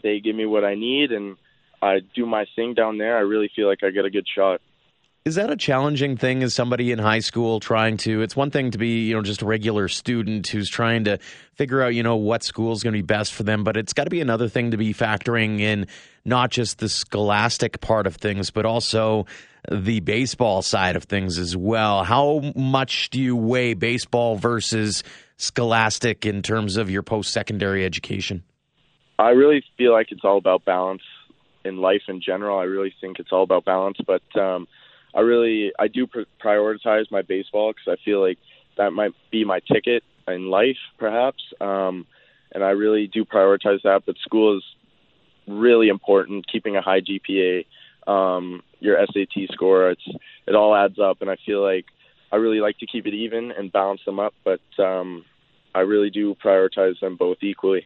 [0.03, 1.37] they give me what I need and
[1.81, 4.61] I do my thing down there, I really feel like I get a good shot.
[5.23, 8.23] Is that a challenging thing as somebody in high school trying to?
[8.23, 11.19] It's one thing to be, you know, just a regular student who's trying to
[11.53, 13.93] figure out, you know, what school is going to be best for them, but it's
[13.93, 15.85] got to be another thing to be factoring in
[16.25, 19.27] not just the scholastic part of things, but also
[19.71, 22.03] the baseball side of things as well.
[22.03, 25.03] How much do you weigh baseball versus
[25.37, 28.41] scholastic in terms of your post secondary education?
[29.19, 31.03] I really feel like it's all about balance
[31.63, 32.57] in life in general.
[32.57, 34.67] I really think it's all about balance, but um,
[35.13, 38.37] I really I do pr- prioritize my baseball because I feel like
[38.77, 41.43] that might be my ticket in life, perhaps.
[41.59, 42.05] Um,
[42.53, 44.03] and I really do prioritize that.
[44.05, 44.63] But school is
[45.47, 46.47] really important.
[46.51, 47.65] Keeping a high GPA,
[48.07, 50.07] um, your SAT score, it's
[50.47, 51.21] it all adds up.
[51.21, 51.85] And I feel like
[52.31, 54.33] I really like to keep it even and balance them up.
[54.43, 55.25] But um,
[55.75, 57.85] I really do prioritize them both equally.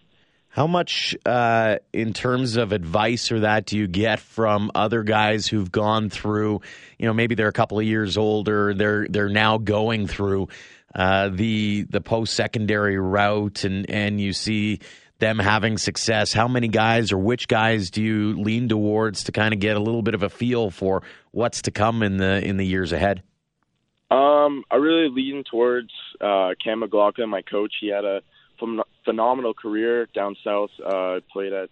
[0.55, 5.47] How much, uh, in terms of advice or that, do you get from other guys
[5.47, 6.61] who've gone through?
[6.97, 8.73] You know, maybe they're a couple of years older.
[8.73, 10.47] They're they're now going through
[10.95, 14.79] uh, the the post secondary route, and and you see
[15.19, 16.31] them having success.
[16.31, 19.81] How many guys or which guys do you lean towards to kind of get a
[19.81, 23.23] little bit of a feel for what's to come in the in the years ahead?
[24.09, 25.91] Um, I really lean towards
[26.21, 27.73] uh, Cam McLaughlin, my coach.
[27.81, 28.21] He had a
[28.59, 30.71] ph- phenomenal career down south.
[30.83, 31.69] Uh, played at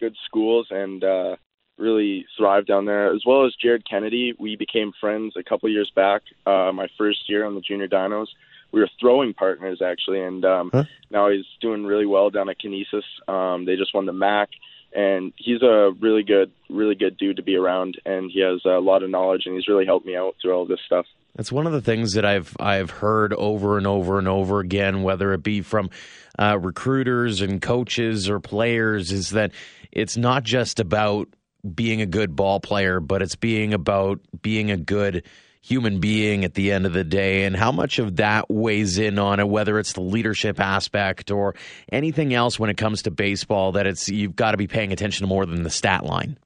[0.00, 1.36] good schools and uh,
[1.78, 4.34] really thrived down there, as well as Jared Kennedy.
[4.38, 6.22] We became friends a couple years back.
[6.46, 8.26] Uh, my first year on the Junior Dinos,
[8.72, 10.84] we were throwing partners actually, and um, huh?
[11.10, 13.04] now he's doing really well down at Kinesis.
[13.28, 14.50] Um, they just won the MAC,
[14.94, 18.80] and he's a really good, really good dude to be around, and he has a
[18.80, 21.06] lot of knowledge, and he's really helped me out through all this stuff.
[21.36, 25.02] That's one of the things that I've I've heard over and over and over again,
[25.02, 25.90] whether it be from
[26.38, 29.52] uh, recruiters and coaches or players, is that
[29.90, 31.28] it's not just about
[31.74, 35.24] being a good ball player, but it's being about being a good
[35.60, 39.18] human being at the end of the day, and how much of that weighs in
[39.18, 41.54] on it, whether it's the leadership aspect or
[41.90, 43.72] anything else when it comes to baseball.
[43.72, 46.38] That it's you've got to be paying attention to more than the stat line.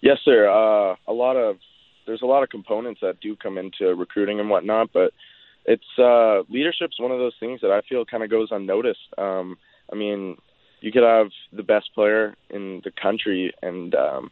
[0.00, 0.48] Yes, sir.
[0.48, 1.56] Uh, a lot of
[2.06, 5.12] there's a lot of components that do come into recruiting and whatnot, but
[5.64, 9.08] it's uh, leadership's one of those things that I feel kind of goes unnoticed.
[9.16, 9.56] Um,
[9.90, 10.36] I mean,
[10.80, 14.30] you could have the best player in the country, and um,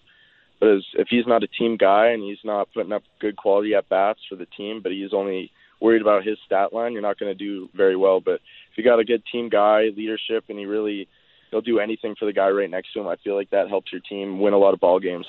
[0.61, 3.75] but as, if he's not a team guy and he's not putting up good quality
[3.75, 7.19] at bats for the team, but he's only worried about his stat line, you're not
[7.19, 8.21] going to do very well.
[8.21, 11.09] But if you got a good team guy, leadership, and he really
[11.51, 13.91] he'll do anything for the guy right next to him, I feel like that helps
[13.91, 15.27] your team win a lot of ball games.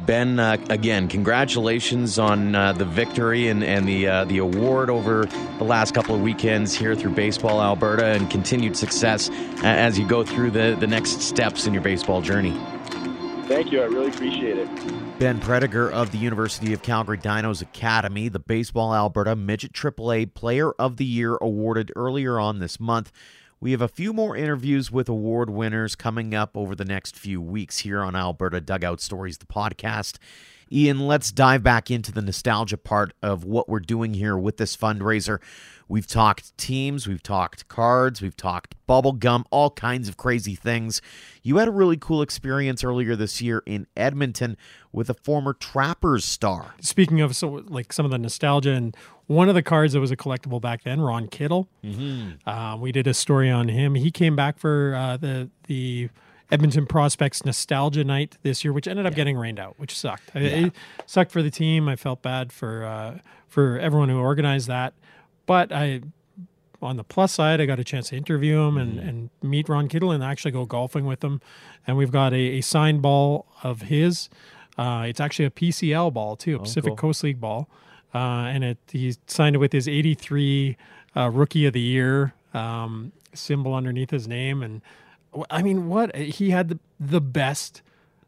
[0.00, 5.24] Ben, uh, again, congratulations on uh, the victory and, and the uh, the award over
[5.58, 9.30] the last couple of weekends here through Baseball Alberta, and continued success
[9.62, 12.52] as you go through the, the next steps in your baseball journey.
[13.46, 13.82] Thank you.
[13.82, 15.18] I really appreciate it.
[15.18, 20.72] Ben Prediger of the University of Calgary Dinos Academy, the Baseball Alberta Midget AAA Player
[20.72, 23.12] of the Year awarded earlier on this month.
[23.64, 27.40] We have a few more interviews with award winners coming up over the next few
[27.40, 30.18] weeks here on Alberta Dugout Stories, the podcast.
[30.70, 34.76] Ian, let's dive back into the nostalgia part of what we're doing here with this
[34.76, 35.38] fundraiser.
[35.88, 41.00] We've talked teams, we've talked cards, we've talked bubble gum, all kinds of crazy things.
[41.42, 44.58] You had a really cool experience earlier this year in Edmonton
[44.92, 46.74] with a former Trappers star.
[46.80, 48.94] Speaking of so like some of the nostalgia and
[49.26, 51.68] one of the cards that was a collectible back then, Ron Kittle.
[51.82, 52.48] Mm-hmm.
[52.48, 53.94] Uh, we did a story on him.
[53.94, 56.10] He came back for uh, the the
[56.50, 59.16] Edmonton Prospects Nostalgia Night this year, which ended up yeah.
[59.16, 60.30] getting rained out, which sucked.
[60.34, 60.42] Yeah.
[60.42, 60.72] It, it,
[61.06, 61.88] sucked for the team.
[61.88, 64.94] I felt bad for uh, for everyone who organized that.
[65.46, 66.02] but I,
[66.82, 69.88] on the plus side, I got a chance to interview him and, and meet Ron
[69.88, 71.40] Kittle and actually go golfing with him.
[71.86, 74.28] And we've got a, a signed ball of his.
[74.76, 76.96] Uh, it's actually a PCL ball too, a Pacific cool.
[76.96, 77.68] Coast League ball,
[78.14, 80.76] uh, and it he signed it with his '83
[81.16, 84.62] uh, Rookie of the Year um, symbol underneath his name.
[84.62, 84.82] And
[85.50, 87.82] I mean, what he had the, the best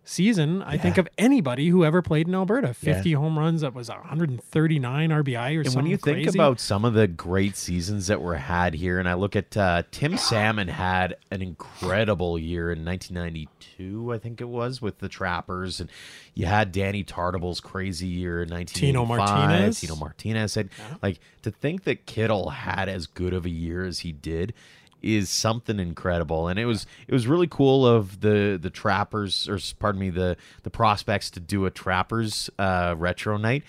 [0.09, 2.73] season I think of anybody who ever played in Alberta.
[2.73, 5.83] 50 home runs, that was 139 RBI or And something.
[5.83, 6.38] when you think crazy.
[6.38, 9.83] about some of the great seasons that were had here, and I look at uh,
[9.90, 15.81] Tim Salmon had an incredible year in 1992, I think it was, with the Trappers,
[15.81, 15.90] and
[16.35, 19.19] you had Danny Tartabull's crazy year in 1985.
[19.19, 19.81] Martinez.
[19.81, 20.57] Tino Martinez.
[20.57, 20.71] And,
[21.03, 24.55] Like to think that Kittle had as good of a year as he did
[25.03, 29.59] is something incredible and it was it was really cool of the the trappers or
[29.79, 33.63] pardon me the the prospects to do a trappers uh retro night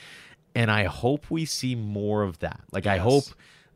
[0.56, 2.62] and I hope we see more of that.
[2.72, 3.26] Like I hope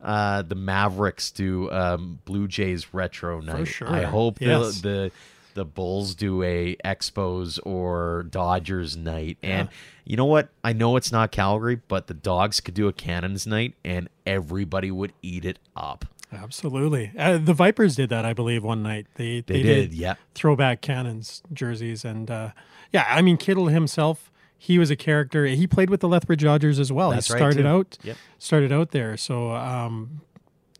[0.02, 3.68] uh, the Mavericks do um, Blue Jays retro night.
[3.68, 3.88] sure.
[3.88, 4.80] I hope Yes.
[4.80, 5.12] the, the
[5.54, 9.36] the Bulls do a Expos or Dodgers night.
[9.44, 9.68] And
[10.04, 10.48] you know what?
[10.64, 14.90] I know it's not Calgary, but the Dawgs could do a Cannons night, and everybody
[14.90, 16.06] would eat it up.
[16.32, 17.12] Absolutely.
[17.18, 19.06] Uh, the Vipers did that, I believe, one night.
[19.16, 20.14] They They, did, yeah.
[20.34, 22.50] throwback cannons jerseys, and uh,
[22.92, 24.30] yeah, I mean Kittle himself.
[24.56, 25.44] He was a character.
[25.46, 27.10] He played with the Lethbridge Dodgers as well.
[27.10, 27.68] That's he right, started too.
[27.68, 28.16] out, Yep.
[28.38, 29.16] started out there.
[29.16, 30.20] So um,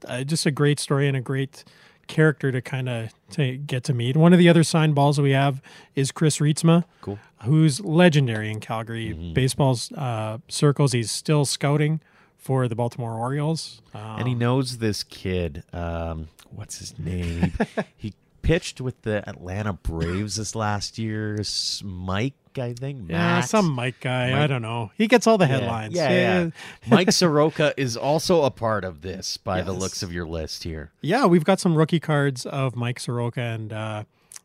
[0.07, 1.65] uh, just a great story and a great
[2.07, 4.17] character to kind of to get to meet.
[4.17, 5.61] One of the other signed balls that we have
[5.97, 7.19] is Chris Reitsma, Cool.
[7.45, 9.33] who's legendary in Calgary Mm-hmm.
[9.35, 10.93] baseball's uh, circles.
[10.93, 12.01] He's still scouting
[12.43, 13.81] for the Baltimore Orioles.
[13.95, 15.63] Um, and he knows this kid.
[15.73, 17.53] Um, what's his name?
[17.97, 21.41] he pitched with the Atlanta Braves this last year.
[21.85, 23.09] Mike, I think.
[23.09, 24.43] yeah, some Mike guy.
[24.43, 24.91] I don't know.
[24.99, 25.95] He gets all the Yeah, headlines.
[25.95, 26.51] Yeah, yeah.
[26.89, 30.91] Mike Soroka is also a part of this by the looks of your list here.
[31.01, 34.05] Yeah, we've got some rookie cards of Mike Soroka and uh,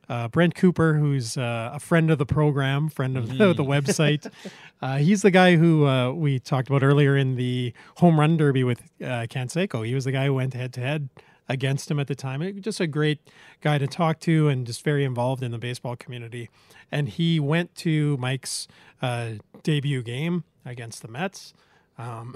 [0.09, 4.31] uh, Brent Cooper, who's uh, a friend of the program, friend of the, the website.
[4.79, 8.63] Uh, he's the guy who uh, we talked about earlier in the home run derby
[8.63, 9.83] with uh, Canseco.
[9.83, 11.09] He was the guy who went head to head
[11.49, 12.43] against him at the time.
[12.43, 13.19] It- Just a great
[13.61, 16.51] guy to talk to and just very involved in the baseball community.
[16.91, 18.67] And he went to Mike's
[19.01, 19.29] uh,
[19.63, 21.55] debut game against the Mets.
[21.97, 22.35] Um,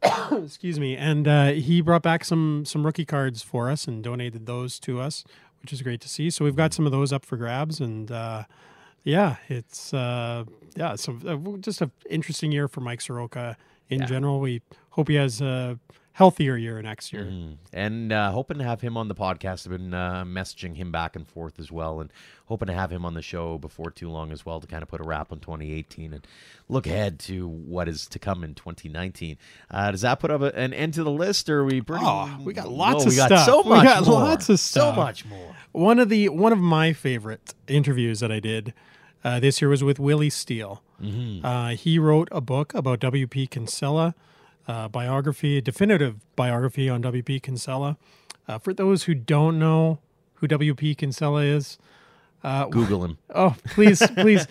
[0.30, 4.46] excuse me and uh, he brought back some some rookie cards for us and donated
[4.46, 5.24] those to us
[5.62, 8.10] which is great to see so we've got some of those up for grabs and
[8.10, 8.44] uh,
[9.04, 10.44] yeah it's uh,
[10.76, 13.56] yeah some uh, just an interesting year for mike soroka
[13.88, 14.06] in Yeah.
[14.06, 15.78] general we hope he has a
[16.18, 17.30] healthier year next year
[17.72, 19.64] And uh, hoping to have him on the podcast.
[19.66, 22.12] I've been uh, messaging him back and forth as well, and
[22.46, 24.88] hoping to have him on the show before too long as well to kind of
[24.88, 26.26] put a wrap on 2018 and
[26.68, 29.38] look ahead to what is to come in 2019.
[29.70, 32.04] Uh, does that put up a, an end to the list, or are we pretty?
[32.04, 33.46] Oh, we got lots Whoa, of we got stuff.
[33.46, 34.14] So We much got more.
[34.14, 35.54] lots of So much more.
[35.70, 38.74] one of the one of my favorite interviews that I did
[39.22, 40.82] uh, this year was with Willie Steele.
[41.44, 43.46] Uh, he wrote a book about W.P.
[43.46, 44.16] Kinsella,
[44.68, 47.40] uh, biography, a definitive biography on W.P.
[47.40, 47.96] Kinsella.
[48.46, 49.98] Uh, for those who don't know
[50.34, 50.94] who W.P.
[50.94, 51.78] Kinsella is,
[52.70, 53.18] Google him.
[53.34, 54.46] oh please please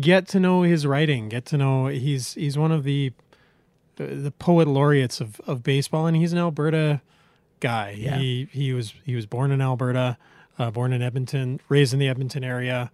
[0.00, 1.28] get to know his writing.
[1.28, 3.12] Get to know he's he's one of the
[3.96, 7.00] the poet laureates of, of baseball, and he's an Alberta
[7.60, 7.96] guy.
[7.98, 8.18] Yeah.
[8.18, 10.18] He he was he was born in Alberta,
[10.58, 12.90] uh, born in Edmonton, raised in the Edmonton area,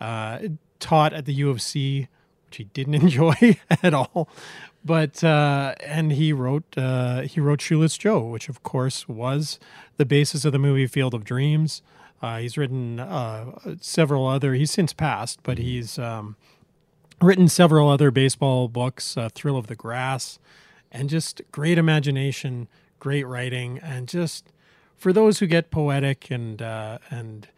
[0.00, 0.38] uh,
[0.78, 2.08] taught at the U of C,
[2.50, 4.28] which he didn't enjoy at all.
[4.84, 9.58] But uh, and he wrote uh, he wrote Shoeless Joe, which of course was
[9.98, 11.82] the basis of the movie Field of Dreams.
[12.22, 14.54] Uh, he's written uh, several other.
[14.54, 16.36] He's since passed, but he's um,
[17.22, 20.38] written several other baseball books, uh, Thrill of the Grass,
[20.90, 24.50] and just great imagination, great writing, and just
[24.96, 27.48] for those who get poetic and uh, and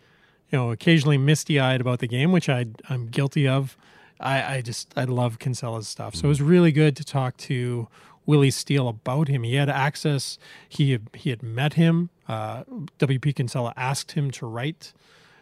[0.51, 3.77] you know occasionally misty eyed about the game, which I I'm guilty of.
[4.23, 6.15] I, I just I love Kinsella's stuff.
[6.15, 7.89] So it was really good to talk to
[8.27, 9.43] Willie Steele about him.
[9.43, 10.39] He had access.
[10.69, 12.11] He he had met him.
[12.29, 12.65] Uh,
[12.99, 13.33] W.P.
[13.35, 14.93] Kinsella asked him to write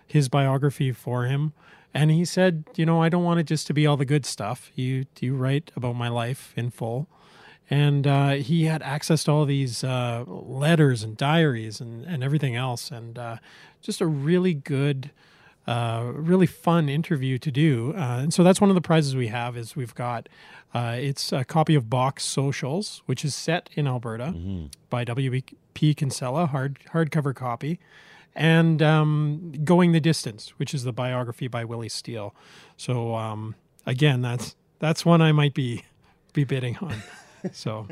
[0.06, 1.52] his biography for him.
[1.92, 4.24] And he said, you know, I don't want it just to be all the good
[4.24, 4.70] stuff.
[4.74, 7.08] You you write about my life in full.
[7.72, 12.56] And uh, he had access to all these uh, letters and diaries and, and everything
[12.56, 12.90] else.
[12.90, 13.36] And uh,
[13.80, 15.12] just a really good,
[15.66, 17.92] uh, really fun interview to do.
[17.96, 20.28] Uh, and so that's one of the prizes we have is we've got,
[20.74, 24.34] uh, it's a copy of Box Socials, which is set in Alberta
[24.88, 25.94] by W.P.
[25.94, 27.78] Kinsella, hard hardcover copy
[28.34, 32.34] and um, Going the Distance, which is the biography by Willie Steele.
[32.76, 33.54] So um,
[33.86, 35.84] again, that's that's one I might be
[36.32, 36.94] be bidding on.
[37.52, 37.86] So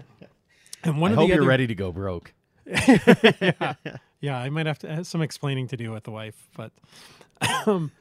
[0.84, 2.34] And one I of hope the you're other, ready to go broke.
[2.66, 3.74] yeah,
[4.20, 6.72] yeah, I might have to have some explaining to do with the wife, but
[7.66, 7.92] um,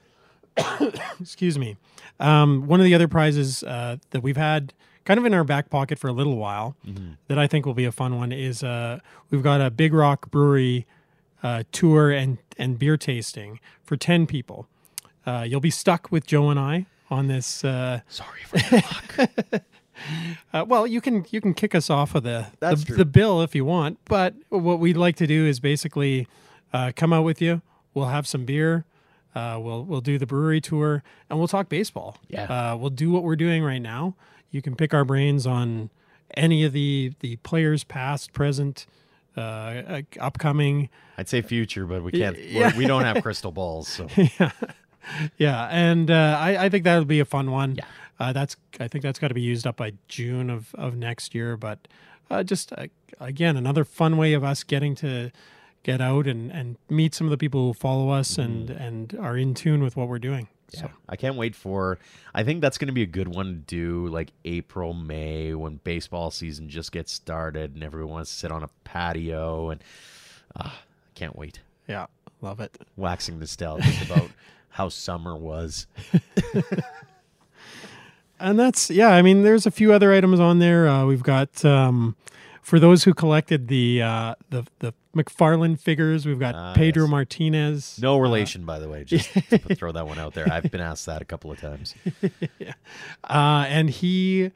[1.20, 1.78] excuse me.
[2.20, 4.74] Um, one of the other prizes uh, that we've had
[5.05, 6.76] kind of in our back pocket for a little while
[7.28, 8.99] that I think will be a fun one is uh,
[9.30, 10.86] we've got a Big Rock Brewery
[11.43, 14.68] uh, tour and and beer tasting for ten people.
[15.26, 17.63] Uh, you'll be stuck with Joe and I on this.
[17.63, 19.63] Uh, Sorry for your luck.
[20.53, 23.55] uh, well, you can you can kick us off of the the, the bill if
[23.55, 26.27] you want, but what we'd like to do is basically
[26.73, 27.61] uh, come out with you.
[27.93, 28.85] We'll have some beer.
[29.35, 32.17] Uh, we'll we'll do the brewery tour and we'll talk baseball.
[32.27, 32.43] Yeah.
[32.45, 34.15] uh, we'll do what we're doing right now.
[34.51, 35.89] You can pick our brains on
[36.35, 38.85] any of the the players, past, present,
[39.35, 40.89] uh, uh, upcoming.
[41.17, 42.37] I'd say future, but we can't.
[42.37, 42.75] yeah.
[42.75, 44.07] we're- don't have crystal balls, so
[44.39, 44.51] Yeah,
[45.37, 47.75] yeah, and uh, I, I think that'll be a fun one.
[47.75, 47.85] Yeah.
[48.20, 51.34] Uh, that's I think that's got to be used up by June of, of next
[51.36, 51.57] year.
[51.57, 51.88] But
[52.30, 52.88] uh, just uh,
[53.20, 55.32] again, another fun way of us getting to
[55.84, 59.38] get out and, and meet some of the people who follow us and and are
[59.38, 60.47] in tune with what we're doing.
[60.72, 60.82] yeah.
[60.82, 61.99] So I can't wait for.
[62.34, 65.78] I think that's going to be a good one to do, like April, May, when
[65.84, 69.84] baseball season just gets started and everyone wants to sit on a patio and.
[70.55, 71.59] Uh, I can't wait.
[71.88, 72.07] yeah,
[72.41, 72.78] love it.
[72.95, 74.30] Waxing nostalgic about
[74.70, 75.88] how summer was.
[78.39, 79.09] And that's yeah.
[79.09, 80.88] I mean, there's a few other items on there.
[80.88, 82.15] Uh, we've got um,
[82.61, 86.25] for those who collected the uh, the the McFarlane figures.
[86.27, 87.11] We've got Ah, Pedro yes.
[87.11, 87.99] Martinez.
[88.01, 89.03] No relation, by the way.
[89.03, 90.47] Just to throw that one out there.
[90.51, 91.95] I've been asked that a couple of times.
[93.23, 94.51] Uh, and he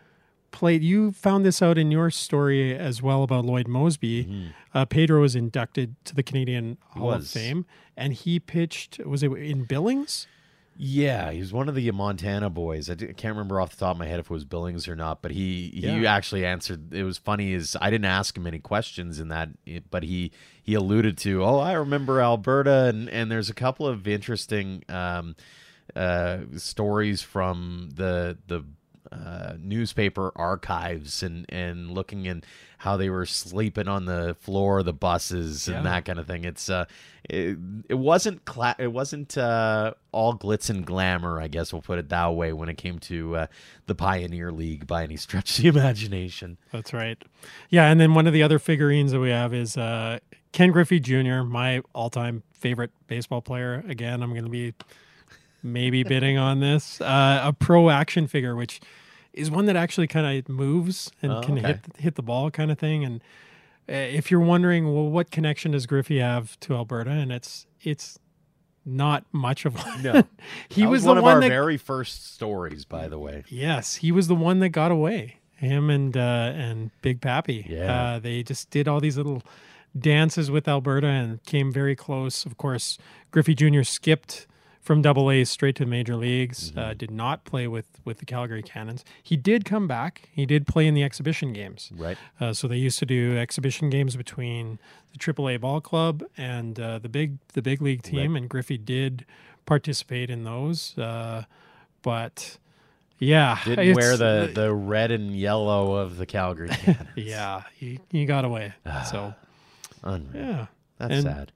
[0.51, 0.84] played.
[0.84, 4.51] You found this out in your story as well about Lloyd Moseby.
[4.73, 7.27] Uh, Pedro was inducted to the Canadian Hall of.
[7.27, 7.65] Fame,
[7.97, 8.99] and he pitched.
[9.05, 10.27] Was it in Billings?
[10.84, 12.89] Yeah, he was one of the Montana boys.
[12.89, 15.21] I, can't remember off the top of my head if it was Billings or not,
[15.21, 16.11] but he he Yeah.
[16.11, 16.91] actually answered.
[16.91, 19.49] It was funny is I didn't ask him any questions in that,
[19.91, 20.32] but he
[20.63, 25.36] he alluded to, oh, I remember Alberta, and and there's a couple of interesting um,
[25.95, 28.65] uh, stories from the the
[29.12, 32.43] uh, newspaper archives and and looking in
[32.80, 35.84] how they were sleeping on the floor of the buses and Yeah.
[35.84, 36.45] that kind of thing.
[36.45, 36.86] It's uh,
[37.30, 37.57] it,
[37.89, 42.09] it wasn't cla- it wasn't uh, all glitz and glamour, I guess we'll put it
[42.09, 43.47] that way, when it came to uh,
[43.86, 46.57] the Pioneer League by any stretch of the imagination.
[46.72, 47.22] That's right.
[47.70, 50.18] Yeah, and then one of the other figurines that we have is uh,
[50.51, 53.84] Ken Griffey Jr., my all-time favorite baseball player.
[53.88, 54.74] Again, I'm going to be
[55.64, 56.99] maybe bidding on this.
[57.01, 58.80] Uh, a pro action figure, which
[59.34, 61.68] is one that actually kind of moves and Oh, can okay.
[61.68, 63.03] hit hit the ball, kind of thing.
[63.05, 63.22] And
[63.89, 67.12] uh, if you're wondering, well, what connection does Griffey have to Alberta?
[67.12, 68.20] And it's it's
[68.86, 70.01] not much of one.
[70.01, 70.24] No.
[70.70, 73.43] he That was, one the of one our that very first stories, by the way.
[73.47, 75.38] Yes, he was the one that got away.
[75.55, 76.20] Him and uh,
[76.55, 77.68] and Big Papi.
[77.70, 78.14] Yeah.
[78.16, 79.43] uh, they just did all these little
[79.97, 82.45] dances with Alberta and came very close.
[82.45, 82.97] Of course,
[83.30, 83.84] Griffey Jr.
[83.84, 84.47] skipped
[84.82, 86.73] from Double A straight to major leagues.
[86.75, 89.05] Uh, did not play with with the Calgary Cannons.
[89.21, 90.29] He did come back.
[90.32, 91.91] He did play in the exhibition games.
[91.95, 92.17] Right.
[92.39, 94.79] Uh, so they used to do exhibition games between
[95.13, 99.25] the AAA ball club and uh, the big the big league team, and Griffey did
[99.65, 100.97] participate in those.
[100.97, 101.43] Uh,
[102.01, 102.57] but
[103.19, 107.09] yeah, Didn't wear the, the red and yellow of the Calgary Cannons.
[107.15, 108.73] yeah he, he got away.
[109.11, 109.36] so
[110.03, 110.43] Unreal.
[110.43, 110.65] yeah,
[110.97, 111.51] That's And- sad.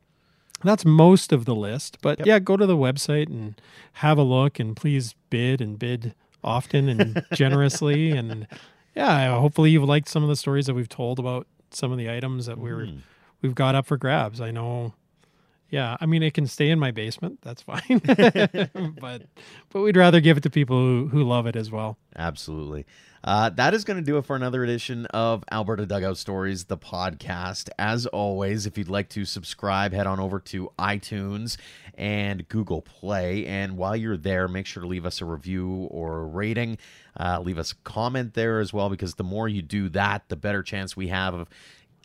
[0.68, 1.98] That's most of the list.
[2.02, 2.28] But Yep.
[2.28, 3.60] yeah, go to the website and
[3.94, 6.14] have a look, and please bid and bid
[6.44, 8.12] often and generously.
[8.12, 8.48] And
[8.96, 12.10] yeah, hopefully you've liked some of the stories that we've told about some of the
[12.10, 13.00] items that we're Mm.
[13.42, 14.40] we've got up for grabs.
[14.42, 14.94] I know.
[15.70, 17.40] Yeah, I mean it can stay in my basement.
[17.42, 17.82] That's fine.
[19.02, 19.24] but
[19.70, 21.98] but we'd rather give it to people who, who love it as well.
[22.16, 22.86] Absolutely.
[23.26, 26.78] Uh, that is going to do it for another edition of Alberta Dugout Stories, the
[26.78, 27.70] podcast.
[27.80, 31.58] As always, if you'd like to subscribe, head on over to iTunes
[31.96, 33.48] and Google Play.
[33.48, 36.78] And while you're there, make sure to leave us a review or a rating.
[37.20, 40.36] Uh, leave us a comment there as well, because the more you do that, the
[40.36, 41.50] better chance we have of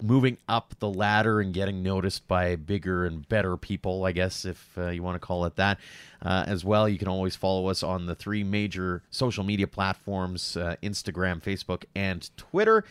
[0.02, 4.70] moving up the ladder and getting noticed by bigger and better people, I guess, if
[4.76, 5.78] uh, you want to call it that.
[6.22, 10.56] Uh, as well, you can always follow us on the three major social media platforms
[10.56, 12.84] uh, Instagram, Facebook, and Twitter.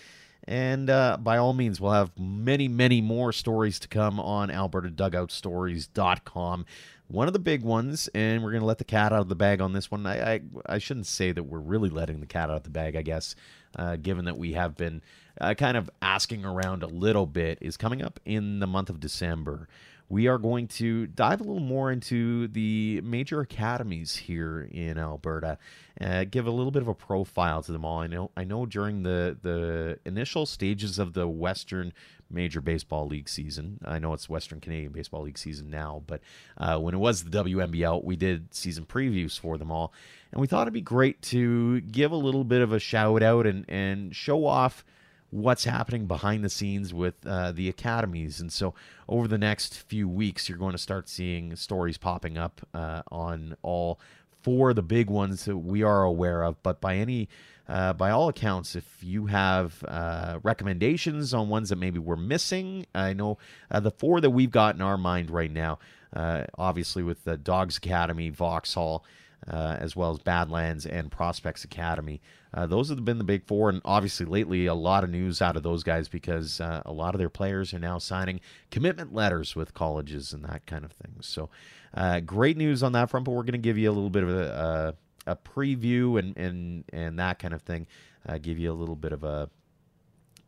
[0.48, 6.66] And uh, by all means, we'll have many, many more stories to come on AlbertaDugoutStories.com.
[7.08, 9.36] One of the big ones, and we're going to let the cat out of the
[9.36, 10.08] bag on this one.
[10.08, 12.96] I, I, I shouldn't say that we're really letting the cat out of the bag,
[12.96, 13.36] I guess,
[13.76, 15.02] uh, given that we have been
[15.40, 19.00] uh, kind of asking around a little bit, is coming up in the month of
[19.00, 19.68] December.
[20.10, 25.60] we are going to dive a little more into the major academies here in Alberta,
[26.02, 28.00] uh, give a little bit of a profile to them all.
[28.00, 31.94] I know, I know during the the initial stages of the Western
[32.32, 36.22] Major Baseball League season, I know it's Western Canadian Baseball League season now, but
[36.58, 39.94] uh, when it was the WMBL, we did season previews for them all,
[40.32, 43.46] and we thought it'd be great to give a little bit of a shout out
[43.46, 44.84] and and show off
[45.32, 48.40] what's happening behind the scenes with uh, the academies.
[48.40, 48.74] And so,
[49.08, 53.56] over the next few weeks, you're going to start seeing stories popping up uh, on
[53.62, 54.00] all
[54.42, 56.62] four of the big ones that we are aware of.
[56.64, 57.30] But by any
[57.68, 62.88] uh, by all accounts, if you have uh, recommendations on ones that maybe we're missing,
[62.96, 63.38] I know
[63.70, 65.78] uh, the four that we've got in our mind right now,
[66.12, 69.06] uh, obviously with the Dawgs Academy, Vauxhall,
[69.48, 72.22] uh, as well as Badlands and Prospects Academy.
[72.54, 75.56] Uh, those have been the big four, and obviously lately a lot of news out
[75.56, 78.40] of those guys because uh, a lot of their players are now signing
[78.72, 81.16] commitment letters with colleges and that kind of thing.
[81.22, 81.50] So,
[81.94, 83.26] uh, great news on that front.
[83.26, 84.96] But we're going to give you a little bit of a,
[85.28, 87.88] a, a preview and and and that kind of thing.
[88.28, 89.50] Uh, give you a little bit of a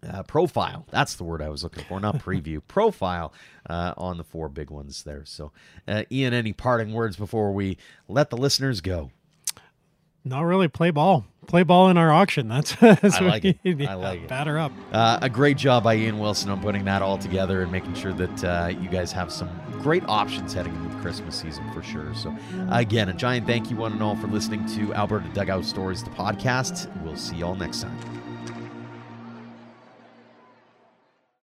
[0.07, 0.85] uh, profile.
[0.91, 2.61] That's the word I was looking for, not preview.
[2.67, 3.33] profile
[3.69, 5.23] uh, on the four big ones there.
[5.25, 5.51] So,
[5.87, 7.77] uh, Ian, any parting words before we
[8.07, 9.11] let the listeners go?
[10.23, 10.67] Not really.
[10.67, 11.25] Play ball.
[11.47, 12.47] Play ball in our auction.
[12.47, 13.57] That's, that's I like it.
[13.65, 14.27] I like it.
[14.27, 14.71] Batter up.
[14.91, 18.13] Uh, a great job by Ian Wilson on putting that all together and making sure
[18.13, 19.49] that uh, you guys have some
[19.81, 22.13] great options heading into the Christmas season for sure.
[22.13, 22.35] So,
[22.69, 26.11] again, a giant thank you, one and all, for listening to Alberta Dugout Stories, the
[26.11, 26.87] podcast.
[27.01, 28.20] We'll see you all next time.